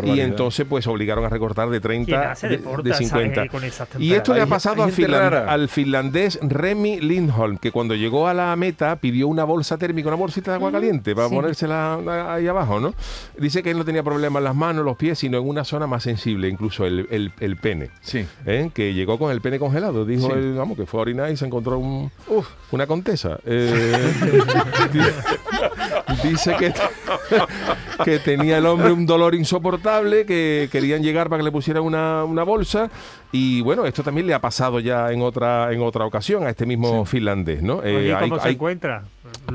Y 0.04 0.20
entonces, 0.20 0.66
pues 0.70 0.86
obligaron 0.88 1.26
a 1.26 1.30
recortar 1.30 1.70
de 1.70 1.80
30 1.80 2.06
¿Quién 2.06 2.22
hace 2.30 2.48
de, 2.50 2.58
de 2.58 2.92
a 2.92 2.94
esa- 2.94 2.98
50. 2.98 3.44
eh, 3.44 3.50
con 3.50 3.64
esas 3.64 3.88
Y 4.00 4.14
esto 4.14 4.34
le 4.34 4.42
ha 4.42 4.46
pasado 4.48 4.84
al, 4.84 4.92
gente 4.92 5.08
finlan- 5.12 5.20
rara. 5.30 5.52
al 5.52 5.70
finlandés 5.70 6.40
Remy 6.42 7.00
Lindholm, 7.02 7.58
que 7.58 7.72
cuando 7.72 7.96
llegó 7.96 8.28
a 8.28 8.34
la 8.34 8.56
meta 8.56 8.96
pidió 8.98 9.28
una 9.28 9.44
bolsa 9.44 9.78
térmica, 9.78 10.08
una 10.10 10.18
bolsita 10.18 10.52
de 10.52 10.56
agua 10.56 10.72
caliente 10.72 11.16
para 11.16 11.30
sí. 11.30 11.36
ponérsela 11.36 12.34
ahí 12.34 12.48
abajo, 12.48 12.80
¿no? 12.80 12.94
Dice 13.38 13.64
que 13.64 13.72
él 13.72 13.78
no 13.78 13.86
tenía 13.86 14.04
problemas 14.04 14.40
en 14.42 14.44
las 14.46 14.56
manos, 14.56 14.84
los 14.86 14.98
pies, 14.98 15.20
sino 15.20 15.38
en 15.38 15.48
una 15.48 15.64
zona 15.64 15.88
más 15.88 16.04
sensible, 16.04 16.48
incluso 16.50 16.86
el, 16.86 17.08
el- 17.12 17.32
el 17.40 17.58
pene. 17.58 17.90
Sí. 18.02 18.26
¿eh? 18.46 18.70
que 18.74 18.94
llegó 18.94 19.18
con 19.20 19.32
el 19.32 19.42
pene 19.42 19.60
congelado. 19.60 20.06
Dijo 20.06 20.28
Sí. 20.28 20.34
él, 20.34 20.56
vamos, 20.58 20.78
que 20.78 20.86
fue 20.86 21.00
a 21.00 21.02
orinar 21.02 21.32
y 21.32 21.38
se 21.38 21.46
encontró 21.46 21.78
un, 21.78 22.12
una 22.72 22.88
contesa. 22.88 23.40
Eh, 23.46 24.14
dice 26.24 26.56
que, 26.58 26.74
que 28.04 28.20
tenía 28.20 28.58
el 28.58 28.66
hombre 28.66 28.92
un 28.92 29.06
dolor 29.06 29.36
insoportable, 29.36 30.26
que 30.26 30.70
querían 30.72 31.02
llegar 31.04 31.30
para 31.30 31.40
que 31.40 31.44
le 31.46 31.52
pusieran 31.52 31.84
una, 31.84 32.24
una 32.24 32.44
bolsa. 32.44 32.90
Y 33.32 33.62
bueno, 33.62 33.86
esto 33.86 34.04
también 34.04 34.28
le 34.28 34.34
ha 34.34 34.40
pasado 34.40 34.80
ya 34.80 35.12
en 35.12 35.22
otra, 35.22 35.72
en 35.74 35.82
otra 35.82 36.06
ocasión 36.06 36.46
a 36.46 36.50
este 36.50 36.66
mismo 36.66 37.06
finlandés, 37.06 37.62
¿no? 37.62 37.84
Eh, 37.84 37.96
Oye, 37.98 38.14
hay- 38.16 38.30
¿Cómo 38.30 38.40
se 38.42 38.48
hay- 38.48 38.54
encuentra? 38.56 39.04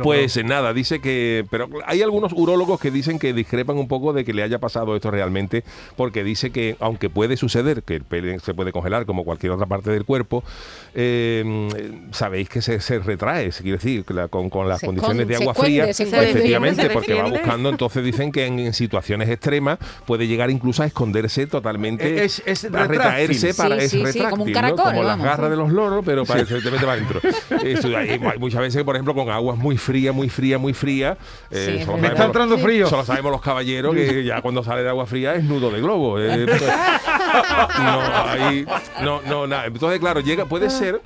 Pues 0.02 0.36
eh, 0.36 0.44
nada, 0.44 0.72
dice 0.72 1.00
que. 1.00 1.44
Pero 1.50 1.68
hay 1.86 2.02
algunos 2.02 2.32
urólogos 2.32 2.80
que 2.80 2.90
dicen 2.90 3.18
que 3.18 3.32
discrepan 3.32 3.76
un 3.78 3.88
poco 3.88 4.12
de 4.12 4.24
que 4.24 4.32
le 4.32 4.42
haya 4.42 4.58
pasado 4.58 4.94
esto 4.96 5.10
realmente, 5.10 5.64
porque 5.96 6.22
dice 6.24 6.50
que, 6.50 6.76
aunque 6.80 7.10
puede 7.10 7.36
suceder, 7.36 7.82
que 7.82 7.96
el 7.96 8.04
pene 8.04 8.38
se 8.40 8.54
puede 8.54 8.72
congelar 8.72 9.06
como 9.06 9.24
cualquier 9.24 9.52
otra 9.52 9.66
parte 9.66 9.90
del 9.90 10.04
cuerpo, 10.04 10.44
eh, 10.94 12.00
sabéis 12.12 12.48
que 12.48 12.62
se, 12.62 12.80
se 12.80 12.98
retrae, 12.98 13.52
se 13.52 13.62
quiere 13.62 13.78
decir, 13.78 14.04
la- 14.10 14.28
con, 14.28 14.50
con 14.50 14.68
las 14.68 14.80
Se 14.80 14.86
condiciones 14.86 15.26
de 15.28 15.36
agua 15.36 15.54
fría, 15.54 15.84
esconde. 15.88 16.30
efectivamente, 16.30 16.90
porque 16.90 17.14
va 17.14 17.24
buscando, 17.28 17.68
entonces 17.68 18.04
dicen 18.04 18.32
que 18.32 18.46
en, 18.46 18.58
en 18.58 18.72
situaciones 18.74 19.28
extremas 19.28 19.78
puede 20.06 20.26
llegar 20.26 20.50
incluso 20.50 20.82
a 20.82 20.86
esconderse 20.86 21.46
totalmente, 21.46 22.24
Es- 22.24 22.42
es 22.46 22.64
a 22.64 22.86
retraerse 22.86 23.54
para 23.54 23.76
Sí, 23.76 23.84
es 23.84 23.90
sí, 23.90 23.96
sí, 23.98 24.02
retráctil, 24.04 24.30
como 24.30 24.44
un 24.44 24.50
¿no? 24.50 24.54
caracol, 24.54 24.84
como 24.84 25.02
las 25.02 25.18
garras 25.22 25.50
de 25.50 25.56
los 25.56 25.70
loros, 25.72 26.04
pero 26.04 26.24
para 26.24 26.44
para 26.44 26.92
adentro. 26.92 27.20
Eso, 27.64 27.88
hay, 27.96 28.10
hay 28.10 28.38
muchas 28.38 28.60
veces, 28.60 28.82
por 28.84 28.94
ejemplo, 28.96 29.14
con 29.14 29.28
aguas 29.30 29.56
muy 29.58 29.69
muy 30.12 30.28
fría, 30.28 30.58
muy 30.58 30.72
fría. 30.74 31.16
Sí, 31.50 31.56
es 31.58 31.84
solo 31.84 31.94
verdad. 31.96 32.00
Me 32.00 32.08
está 32.08 32.24
entrando 32.26 32.54
los- 32.56 32.64
frío. 32.64 32.88
Solo 32.88 33.04
sabemos 33.04 33.30
los 33.32 33.40
caballeros 33.40 33.94
que 33.94 34.24
ya 34.24 34.40
cuando 34.42 34.62
sale 34.64 34.82
de 34.82 34.88
agua 34.88 35.06
fría 35.06 35.34
es 35.34 35.44
nudo 35.44 35.70
de 35.70 35.80
globo. 35.80 36.18
eh, 36.20 36.44
pues, 36.46 36.62
no, 37.78 38.00
ahí- 38.26 38.66
no, 39.02 39.20
no, 39.22 39.46
nada. 39.46 39.66
Entonces, 39.66 39.98
claro, 40.00 40.20
llega, 40.20 40.44
puede 40.46 40.70
ser, 40.70 41.00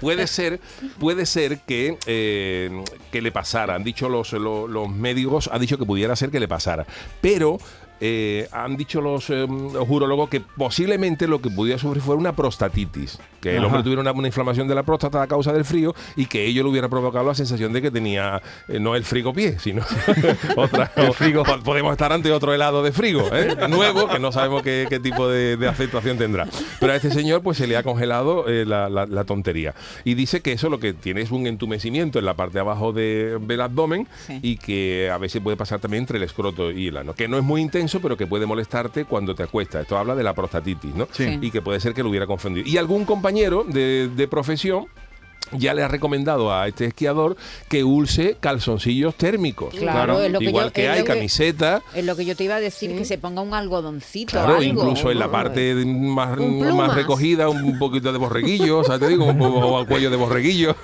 puede 0.00 0.26
ser, 0.26 0.60
puede 0.98 1.26
ser 1.26 1.60
que, 1.60 1.98
eh, 2.06 2.82
que 3.10 3.22
le 3.22 3.32
pasara. 3.32 3.74
Han 3.74 3.84
dicho 3.84 4.08
los, 4.08 4.32
los, 4.32 4.68
los 4.68 4.88
médicos, 4.88 5.48
han 5.52 5.60
dicho 5.60 5.78
que 5.78 5.84
pudiera 5.84 6.16
ser 6.16 6.30
que 6.30 6.40
le 6.40 6.48
pasara. 6.48 6.86
Pero 7.20 7.58
eh, 8.00 8.48
han 8.52 8.76
dicho 8.76 9.00
los, 9.00 9.28
eh, 9.30 9.46
los 9.48 10.28
que 10.28 10.40
posiblemente 10.40 11.26
lo 11.26 11.40
que 11.40 11.50
pudiera 11.50 11.78
sufrir 11.78 12.02
fuera 12.02 12.20
una 12.20 12.32
prostatitis. 12.34 13.18
Que 13.40 13.56
el 13.56 13.64
hombre 13.64 13.82
tuviera 13.84 14.00
una, 14.02 14.10
una 14.12 14.26
inflamación 14.26 14.66
de 14.66 14.74
la 14.74 14.82
próstata 14.82 15.22
a 15.22 15.26
causa 15.28 15.52
del 15.52 15.64
frío 15.64 15.94
y 16.16 16.26
que 16.26 16.44
ello 16.46 16.64
le 16.64 16.70
hubiera 16.70 16.88
provocado 16.88 17.24
la 17.26 17.34
sensación 17.36 17.72
de 17.72 17.80
que 17.80 17.90
tenía 17.92 18.42
eh, 18.66 18.80
no 18.80 18.96
el 18.96 19.04
frigo 19.04 19.32
pie, 19.32 19.58
sino 19.60 19.82
otra. 20.56 20.86
frigo. 21.14 21.44
po- 21.44 21.60
Podemos 21.60 21.92
estar 21.92 22.12
ante 22.12 22.32
otro 22.32 22.52
helado 22.52 22.82
de 22.82 22.90
frigo, 22.92 23.28
¿eh? 23.32 23.56
nuevo, 23.68 24.08
que 24.08 24.18
no 24.18 24.32
sabemos 24.32 24.62
qué, 24.62 24.86
qué 24.88 24.98
tipo 24.98 25.28
de, 25.28 25.56
de 25.56 25.68
acentuación 25.68 26.18
tendrá. 26.18 26.48
Pero 26.80 26.92
a 26.92 26.96
este 26.96 27.10
señor 27.10 27.42
pues 27.42 27.58
se 27.58 27.66
le 27.68 27.76
ha 27.76 27.82
congelado 27.84 28.48
eh, 28.48 28.64
la, 28.66 28.88
la- 28.88 29.06
la 29.06 29.24
tontería. 29.24 29.72
Y 30.04 30.14
dice 30.14 30.40
que 30.40 30.52
eso 30.52 30.68
lo 30.68 30.80
que 30.80 30.92
tiene 30.92 31.20
es 31.20 31.30
un 31.30 31.46
entumecimiento 31.46 32.18
en 32.18 32.24
la 32.24 32.34
parte 32.34 32.54
de 32.54 32.60
abajo 32.60 32.92
de- 32.92 33.38
del 33.40 33.60
abdomen 33.60 34.08
Sí. 34.26 34.38
y 34.42 34.56
que 34.56 35.10
a 35.12 35.18
veces 35.18 35.40
puede 35.40 35.56
pasar 35.56 35.78
también 35.78 36.02
entre 36.02 36.16
el 36.18 36.24
escroto 36.24 36.70
y 36.72 36.88
el 36.88 36.96
ano. 36.96 37.14
Que 37.14 37.28
no 37.28 37.38
es 37.38 37.44
muy 37.44 37.60
intenso, 37.62 37.87
pero 38.00 38.16
que 38.16 38.26
puede 38.26 38.46
molestarte 38.46 39.04
cuando 39.06 39.34
te 39.34 39.42
acuestas. 39.42 39.82
Esto 39.82 39.96
habla 39.96 40.14
de 40.14 40.22
la 40.22 40.34
prostatitis, 40.34 40.94
¿no? 40.94 41.08
Sí. 41.10 41.38
Y 41.40 41.50
que 41.50 41.62
puede 41.62 41.80
ser 41.80 41.94
que 41.94 42.02
lo 42.02 42.10
hubiera 42.10 42.26
confundido. 42.26 42.68
Y 42.68 42.76
algún 42.76 43.04
compañero 43.04 43.64
de, 43.64 44.10
de 44.14 44.28
profesión 44.28 44.86
ya 45.52 45.74
le 45.74 45.82
ha 45.82 45.88
recomendado 45.88 46.52
a 46.52 46.66
este 46.68 46.86
esquiador 46.86 47.36
que 47.68 47.84
use 47.84 48.36
calzoncillos 48.40 49.14
térmicos. 49.14 49.74
Claro, 49.74 50.20
es 50.22 50.30
lo 50.32 50.38
que 50.38 50.46
Igual 50.46 50.66
yo- 50.66 50.72
que 50.72 50.84
es 50.84 50.90
hay 50.90 50.98
lo 51.00 51.04
que- 51.04 51.12
camiseta. 51.12 51.82
Es 51.94 52.04
lo 52.04 52.16
que 52.16 52.24
yo 52.24 52.36
te 52.36 52.44
iba 52.44 52.56
a 52.56 52.60
decir, 52.60 52.96
que 52.96 53.04
se 53.04 53.18
ponga 53.18 53.40
un 53.42 53.54
algodoncito. 53.54 54.32
Claro, 54.32 54.56
algo. 54.56 54.62
incluso 54.62 55.10
en 55.10 55.18
la 55.18 55.30
parte 55.30 55.74
más, 55.86 56.38
Un 56.38 56.76
más 56.76 56.94
recogida, 56.94 57.48
un 57.48 57.78
poquito 57.78 58.12
de 58.12 58.18
borreguillo, 58.18 58.78
o 58.78 58.84
sea, 58.84 58.98
te 58.98 59.08
digo, 59.08 59.24
un 59.26 59.38
poco 59.38 59.58
o 59.58 59.78
al 59.78 59.86
cuello 59.86 60.10
de 60.10 60.16
borreguillo, 60.16 60.74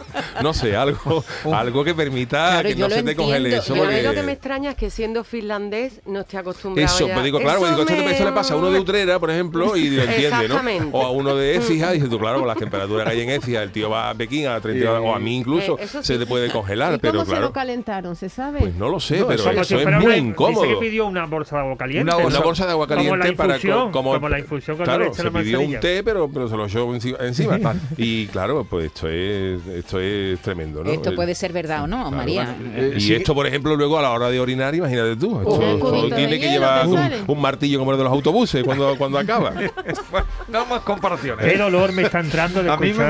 no 0.43 0.53
sé, 0.53 0.77
algo, 0.77 1.25
algo 1.53 1.85
que 1.85 1.95
permita 1.95 2.51
Claro, 2.61 2.69
que 2.69 2.75
no 2.77 2.91
se 2.91 3.03
te 3.03 3.17
congele 3.17 3.57
eso. 3.57 3.73
a 3.73 3.77
mí 3.77 3.83
porque- 3.83 4.03
lo 4.03 4.13
que 4.15 4.23
me 4.23 4.33
extraña 4.33 4.71
es 4.71 4.77
que 4.77 4.91
siendo 4.91 5.25
finlandés 5.25 6.01
no 6.07 6.21
esté 6.21 6.39
acostumbrado 6.39 6.87
Eso, 6.87 7.07
ya. 7.09 7.15
pues 7.15 7.25
digo, 7.25 7.39
claro, 7.41 7.61
pues 7.61 7.71
digo, 7.73 7.83
esto, 7.83 7.95
me- 8.05 8.11
esto 8.13 8.25
le 8.25 8.33
pasa 8.33 8.55
a 8.55 8.57
uno 8.57 8.71
de 8.71 8.81
Utrera, 8.85 9.19
por 9.19 9.31
ejemplo, 9.31 9.77
y 9.77 9.91
lo 9.91 10.03
entiende, 10.03 10.49
¿no? 10.49 10.61
O 10.93 11.03
a 11.03 11.11
uno 11.11 11.35
de 11.37 11.57
Écija, 11.57 11.91
y 11.93 11.95
dices 11.95 12.11
tú, 12.11 12.19
claro, 12.19 12.39
con 12.39 12.49
las 12.49 12.57
temperaturas 12.59 13.05
que 13.07 13.13
hay 13.13 13.21
en 13.21 13.31
Écija, 13.31 13.63
el 13.63 13.71
tío 13.73 13.91
va 13.91 14.11
a 14.11 14.15
Pekín 14.15 14.47
a 14.47 14.54
30 14.61 14.83
grados, 14.85 15.03
o 15.07 15.15
a 15.15 15.19
mí 15.19 15.37
incluso, 15.37 15.79
Eh, 15.79 15.83
eso 15.85 16.03
se 16.03 16.15
sí. 16.15 16.19
te 16.19 16.27
puede 16.27 16.51
congelar, 16.51 16.95
¿Y 16.95 16.99
cómo 16.99 17.01
pero 17.13 17.25
se 17.25 17.31
claro. 17.31 17.47
lo 17.47 17.53
calentaron? 17.53 18.17
¿Se 18.17 18.29
sabe? 18.29 18.61
Pues 18.61 18.75
no 18.75 18.89
lo 18.89 19.01
sé, 19.01 19.19
No, 19.21 19.27
pero 19.27 19.41
eso 19.41 19.51
Como 19.51 19.61
eso 19.63 19.79
es 19.79 19.87
muy 19.87 20.05
una- 20.07 20.17
incómodo. 20.17 20.63
Dice 20.65 20.75
que 20.75 20.81
pidió 20.81 21.07
una 21.07 21.27
bolsa 21.27 21.57
de 21.57 21.63
agua 21.63 21.77
caliente. 21.77 22.15
Una. 22.15 22.27
Una 22.27 22.41
bolsa 22.41 22.65
de 22.67 22.73
agua 22.73 22.87
Como 22.87 23.03
la 23.03 23.09
caliente 23.11 23.33
para 23.37 23.55
infusión, 23.55 23.91
co- 23.91 23.93
como 23.93 24.29
la 24.29 24.39
infusión 24.39 24.77
cuando 24.77 24.95
claro, 24.95 25.11
le 25.11 25.15
se 25.15 25.25
la 25.25 25.31
pidió 25.31 25.61
un 25.61 25.81
té 25.81 26.03
pero 26.03 26.29
pero 26.33 26.49
se 26.49 26.57
lo 26.57 26.67
echó 26.67 26.87
enci- 26.89 27.17
encima 27.21 27.59
y 27.97 28.27
claro 28.27 28.65
pues 28.69 28.87
esto 28.87 29.09
es 29.09 29.67
esto 29.67 30.01
es 30.01 30.39
tremendo 30.41 30.83
¿no? 30.85 30.91
Esto 30.91 31.11
Eh, 31.11 31.15
puede 31.15 31.35
ser 31.35 31.53
verdad 31.53 31.85
o 31.85 31.87
no, 31.87 31.97
claro, 32.03 32.17
María. 32.17 32.57
Eh, 32.75 32.95
y 32.97 33.01
sí. 33.01 33.15
esto 33.15 33.35
por 33.35 33.47
ejemplo 33.47 33.77
luego 33.77 33.99
a 33.99 34.03
la 34.03 34.11
hora 34.11 34.31
de 34.31 34.41
orinar 34.41 34.75
imagínate 34.75 35.17
tú 35.17 35.39
esto, 35.41 35.51
Oh, 35.51 36.05
esto 36.05 36.17
tiene 36.17 36.39
que 36.41 36.49
llevar 36.51 36.87
un, 36.87 36.99
un 37.27 37.41
martillo 37.41 37.79
como 37.79 37.93
el 37.93 37.99
de 37.99 38.05
los 38.05 38.13
autobuses 38.13 38.63
cuando 38.65 38.97
cuando 38.97 39.19
acaba 39.19 39.53
No 40.49 40.67
más 40.67 40.81
comparaciones. 40.83 41.47
El 41.53 41.61
olor 41.61 41.93
me 41.93 42.03
está 42.03 42.21
entrando 42.21 42.63
de 42.63 42.69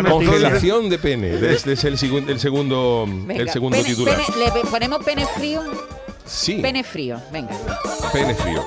congelación 0.09 0.89
de 0.89 0.99
pene 0.99 1.34
este 1.43 1.73
es 1.73 1.85
el, 1.85 1.99
segun- 1.99 2.29
el 2.29 2.39
segundo 2.41 3.07
el 3.29 3.49
segundo 3.51 3.77
pene- 3.77 3.89
titular 3.89 4.17
pene- 4.17 4.51
le 4.55 4.71
ponemos 4.71 5.05
pene 5.05 5.27
frío. 5.27 5.63
Sí, 6.27 6.55
Pene 6.63 6.83
frío, 6.83 7.21
venga. 7.31 7.55
pene 8.13 8.35
frío. 8.35 8.65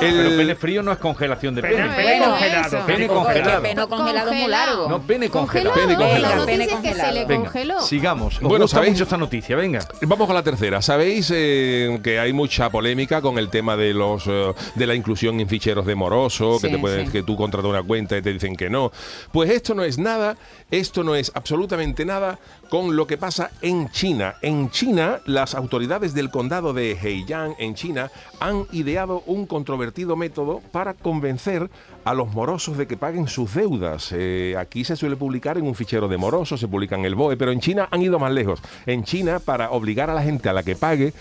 Pero 0.00 0.22
El- 0.22 0.36
pene 0.38 0.54
frío 0.54 0.82
no 0.82 0.90
es 0.92 0.98
congelación 0.98 1.54
de 1.54 1.60
Pene, 1.62 1.74
pene. 1.76 2.24
congelado. 2.24 2.86
Pene 2.86 3.06
congelado. 3.08 3.62
pene 3.62 3.86
congelado 3.86 4.32
muy 4.32 4.46
largo. 4.48 4.88
No, 4.88 5.02
pene 5.02 5.28
Congelado. 5.28 5.74
congelado. 5.74 5.98
Pene 5.98 6.10
congelado. 6.10 6.46
Pene 6.46 6.66
que 6.66 6.94
se 6.94 7.12
le. 7.12 7.24
Venga, 7.26 7.44
congeló. 7.50 7.80
sigamos. 7.82 8.36
¿Os 8.36 8.40
Bueno, 8.40 8.64
gusta 8.64 8.76
¿sabéis? 8.76 8.92
mucho 8.94 9.04
esta 9.04 9.16
noticia? 9.18 9.56
Venga. 9.56 9.80
Vamos 10.02 10.26
con 10.26 10.34
la 10.34 10.42
tercera. 10.42 10.80
Sabéis 10.80 11.30
eh, 11.34 12.00
que 12.02 12.18
hay 12.18 12.32
mucha 12.32 12.70
polémica 12.70 13.20
con 13.20 13.38
el 13.38 13.50
tema 13.50 13.76
de 13.76 13.92
los 13.92 14.24
eh, 14.26 14.54
de 14.74 14.86
la 14.86 14.94
inclusión 14.94 15.38
en 15.40 15.48
ficheros 15.48 15.84
de 15.84 15.94
moroso, 15.94 16.58
que 16.60 16.68
te 16.68 16.78
pueden, 16.78 17.06
sí. 17.06 17.12
que 17.12 17.22
tú 17.22 17.36
contratas 17.36 17.68
una 17.68 17.82
cuenta 17.82 18.16
y 18.16 18.22
te 18.22 18.32
dicen 18.32 18.56
que 18.56 18.70
no. 18.70 18.92
Pues 19.32 19.50
esto 19.50 19.74
no 19.74 19.82
es 19.84 19.98
nada, 19.98 20.36
esto 20.70 21.04
no 21.04 21.14
es 21.16 21.32
absolutamente 21.34 22.04
nada 22.06 22.38
con 22.70 22.96
lo 22.96 23.06
que 23.06 23.18
pasa 23.18 23.50
en 23.62 23.90
China. 23.90 24.36
En 24.42 24.70
China, 24.70 25.20
las 25.26 25.54
autoridades 25.54 26.14
del 26.14 26.30
condado 26.30 26.72
de 26.72 26.77
Heiyang 27.00 27.54
en 27.58 27.74
China 27.74 28.10
han 28.40 28.64
ideado 28.72 29.22
un 29.26 29.46
controvertido 29.46 30.16
método 30.16 30.60
para 30.72 30.94
convencer 30.94 31.68
a 32.04 32.14
los 32.14 32.32
morosos 32.32 32.76
de 32.78 32.86
que 32.86 32.96
paguen 32.96 33.28
sus 33.28 33.54
deudas. 33.54 34.12
Eh, 34.14 34.54
aquí 34.58 34.84
se 34.84 34.96
suele 34.96 35.16
publicar 35.16 35.58
en 35.58 35.64
un 35.66 35.74
fichero 35.74 36.08
de 36.08 36.16
morosos, 36.16 36.60
se 36.60 36.68
publica 36.68 36.96
en 36.96 37.04
el 37.04 37.14
BOE, 37.14 37.36
pero 37.36 37.52
en 37.52 37.60
China 37.60 37.88
han 37.90 38.02
ido 38.02 38.18
más 38.18 38.32
lejos. 38.32 38.60
En 38.86 39.04
China, 39.04 39.38
para 39.38 39.70
obligar 39.70 40.08
a 40.10 40.14
la 40.14 40.22
gente 40.22 40.48
a 40.48 40.52
la 40.52 40.62
que 40.62 40.76
pague, 40.76 41.12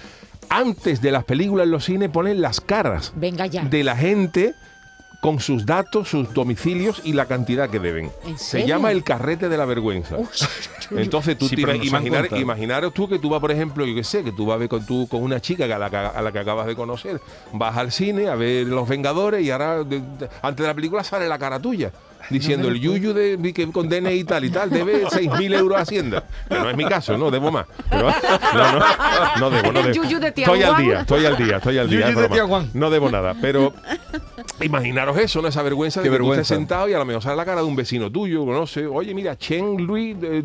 antes 0.50 1.02
de 1.02 1.12
las 1.12 1.26
películas 1.26 1.66
en 1.66 1.72
los 1.72 1.84
cines 1.86 2.10
ponen 2.10 2.42
las 2.42 2.62
caras 2.62 3.12
Venga 3.16 3.48
ya. 3.48 3.64
de 3.66 3.84
la 3.84 3.96
gente 3.98 4.54
con 5.20 5.40
sus 5.40 5.66
datos, 5.66 6.10
sus 6.10 6.34
domicilios 6.34 7.02
y 7.04 7.14
la 7.14 7.26
cantidad 7.26 7.70
que 7.70 7.80
deben. 7.80 8.12
¿En 8.26 8.38
Se 8.38 8.66
llama 8.68 8.92
el 8.92 9.04
carrete 9.04 9.50
de 9.50 9.58
la 9.58 9.66
vergüenza. 9.66 10.16
Entonces 10.92 11.38
tú 11.38 11.48
Sí, 11.50 11.56
han 11.64 11.84
imaginar, 11.84 12.28
imaginaros 12.38 12.94
tú 12.94 13.10
que 13.10 13.20
tú 13.20 13.30
vas, 13.30 13.42
por 13.42 13.52
ejemplo, 13.52 13.86
yo 13.86 13.96
qué 13.96 14.04
sé, 14.04 14.24
que 14.24 14.32
tú 14.32 14.46
vas 14.46 14.56
a 14.56 14.58
ver 14.60 14.70
con, 14.70 14.86
tú, 14.86 15.08
con 15.10 15.22
una 15.24 15.40
chica 15.42 15.66
a 15.66 15.80
la, 15.80 15.90
que- 15.90 15.98
a 15.98 16.22
la 16.22 16.32
que 16.32 16.40
acabas 16.40 16.68
de 16.68 16.76
conocer, 16.76 17.20
vas 17.54 17.76
al 17.78 17.92
cine 17.92 18.28
a 18.30 18.36
ver 18.36 18.68
Los 18.68 18.88
Vengadores 18.88 19.44
y 19.44 19.52
ahora 19.52 19.84
de- 19.84 20.00
de- 20.00 20.30
antes 20.42 20.64
de 20.64 20.68
la 20.68 20.74
película 20.74 21.04
sale 21.04 21.28
la 21.28 21.38
cara 21.40 21.60
tuya. 21.60 21.92
Diciendo 22.30 22.68
el 22.68 22.80
yuyu 22.80 23.14
de 23.14 23.54
que 23.54 23.68
con 23.72 23.88
DNI 23.90 24.12
y 24.14 24.24
tal 24.24 24.44
y 24.46 24.50
tal, 24.50 24.70
debe 24.70 25.06
6.000 25.08 25.54
euros 25.58 25.78
a 25.78 25.82
Hacienda. 25.82 26.24
Que 26.50 26.56
no 26.56 26.70
es 26.70 26.76
mi 26.78 26.86
caso, 26.86 27.18
no, 27.18 27.32
debo 27.32 27.52
más. 27.52 27.66
Pero- 27.90 28.10
no, 28.54 28.72
no, 28.72 28.86
no 29.40 29.50
debo, 29.50 29.72
no 29.72 29.82
debo. 29.84 29.94
yuyu 29.94 30.20
de 30.20 30.28
Estoy 30.28 30.62
al 30.64 30.78
día, 30.78 31.00
estoy 31.02 31.26
al 31.26 31.38
día, 31.38 31.58
estoy 31.58 31.78
al 31.78 31.90
día. 31.90 32.08
Broma. 32.28 32.68
No 32.74 32.90
debo 32.90 33.10
nada, 33.10 33.36
pero 33.42 33.74
imaginaros 34.62 35.18
eso, 35.18 35.42
¿no? 35.42 35.48
Esa 35.48 35.62
vergüenza 35.62 36.02
Qué 36.02 36.10
de 36.10 36.18
que 36.18 36.24
tú 36.24 36.32
estés 36.34 36.48
sentado 36.48 36.90
y 36.90 36.94
a 36.94 36.98
lo 36.98 37.06
mejor 37.06 37.22
sale 37.22 37.36
la 37.36 37.46
cara 37.46 37.62
de 37.62 37.68
un 37.68 37.76
vecino 37.76 38.12
tuyo, 38.12 38.46
no 38.46 38.66
sé, 38.68 38.86
oye, 38.86 39.14
mira, 39.14 39.38
Chen 39.38 39.78
Luis 39.78 40.16
eh, 40.22 40.44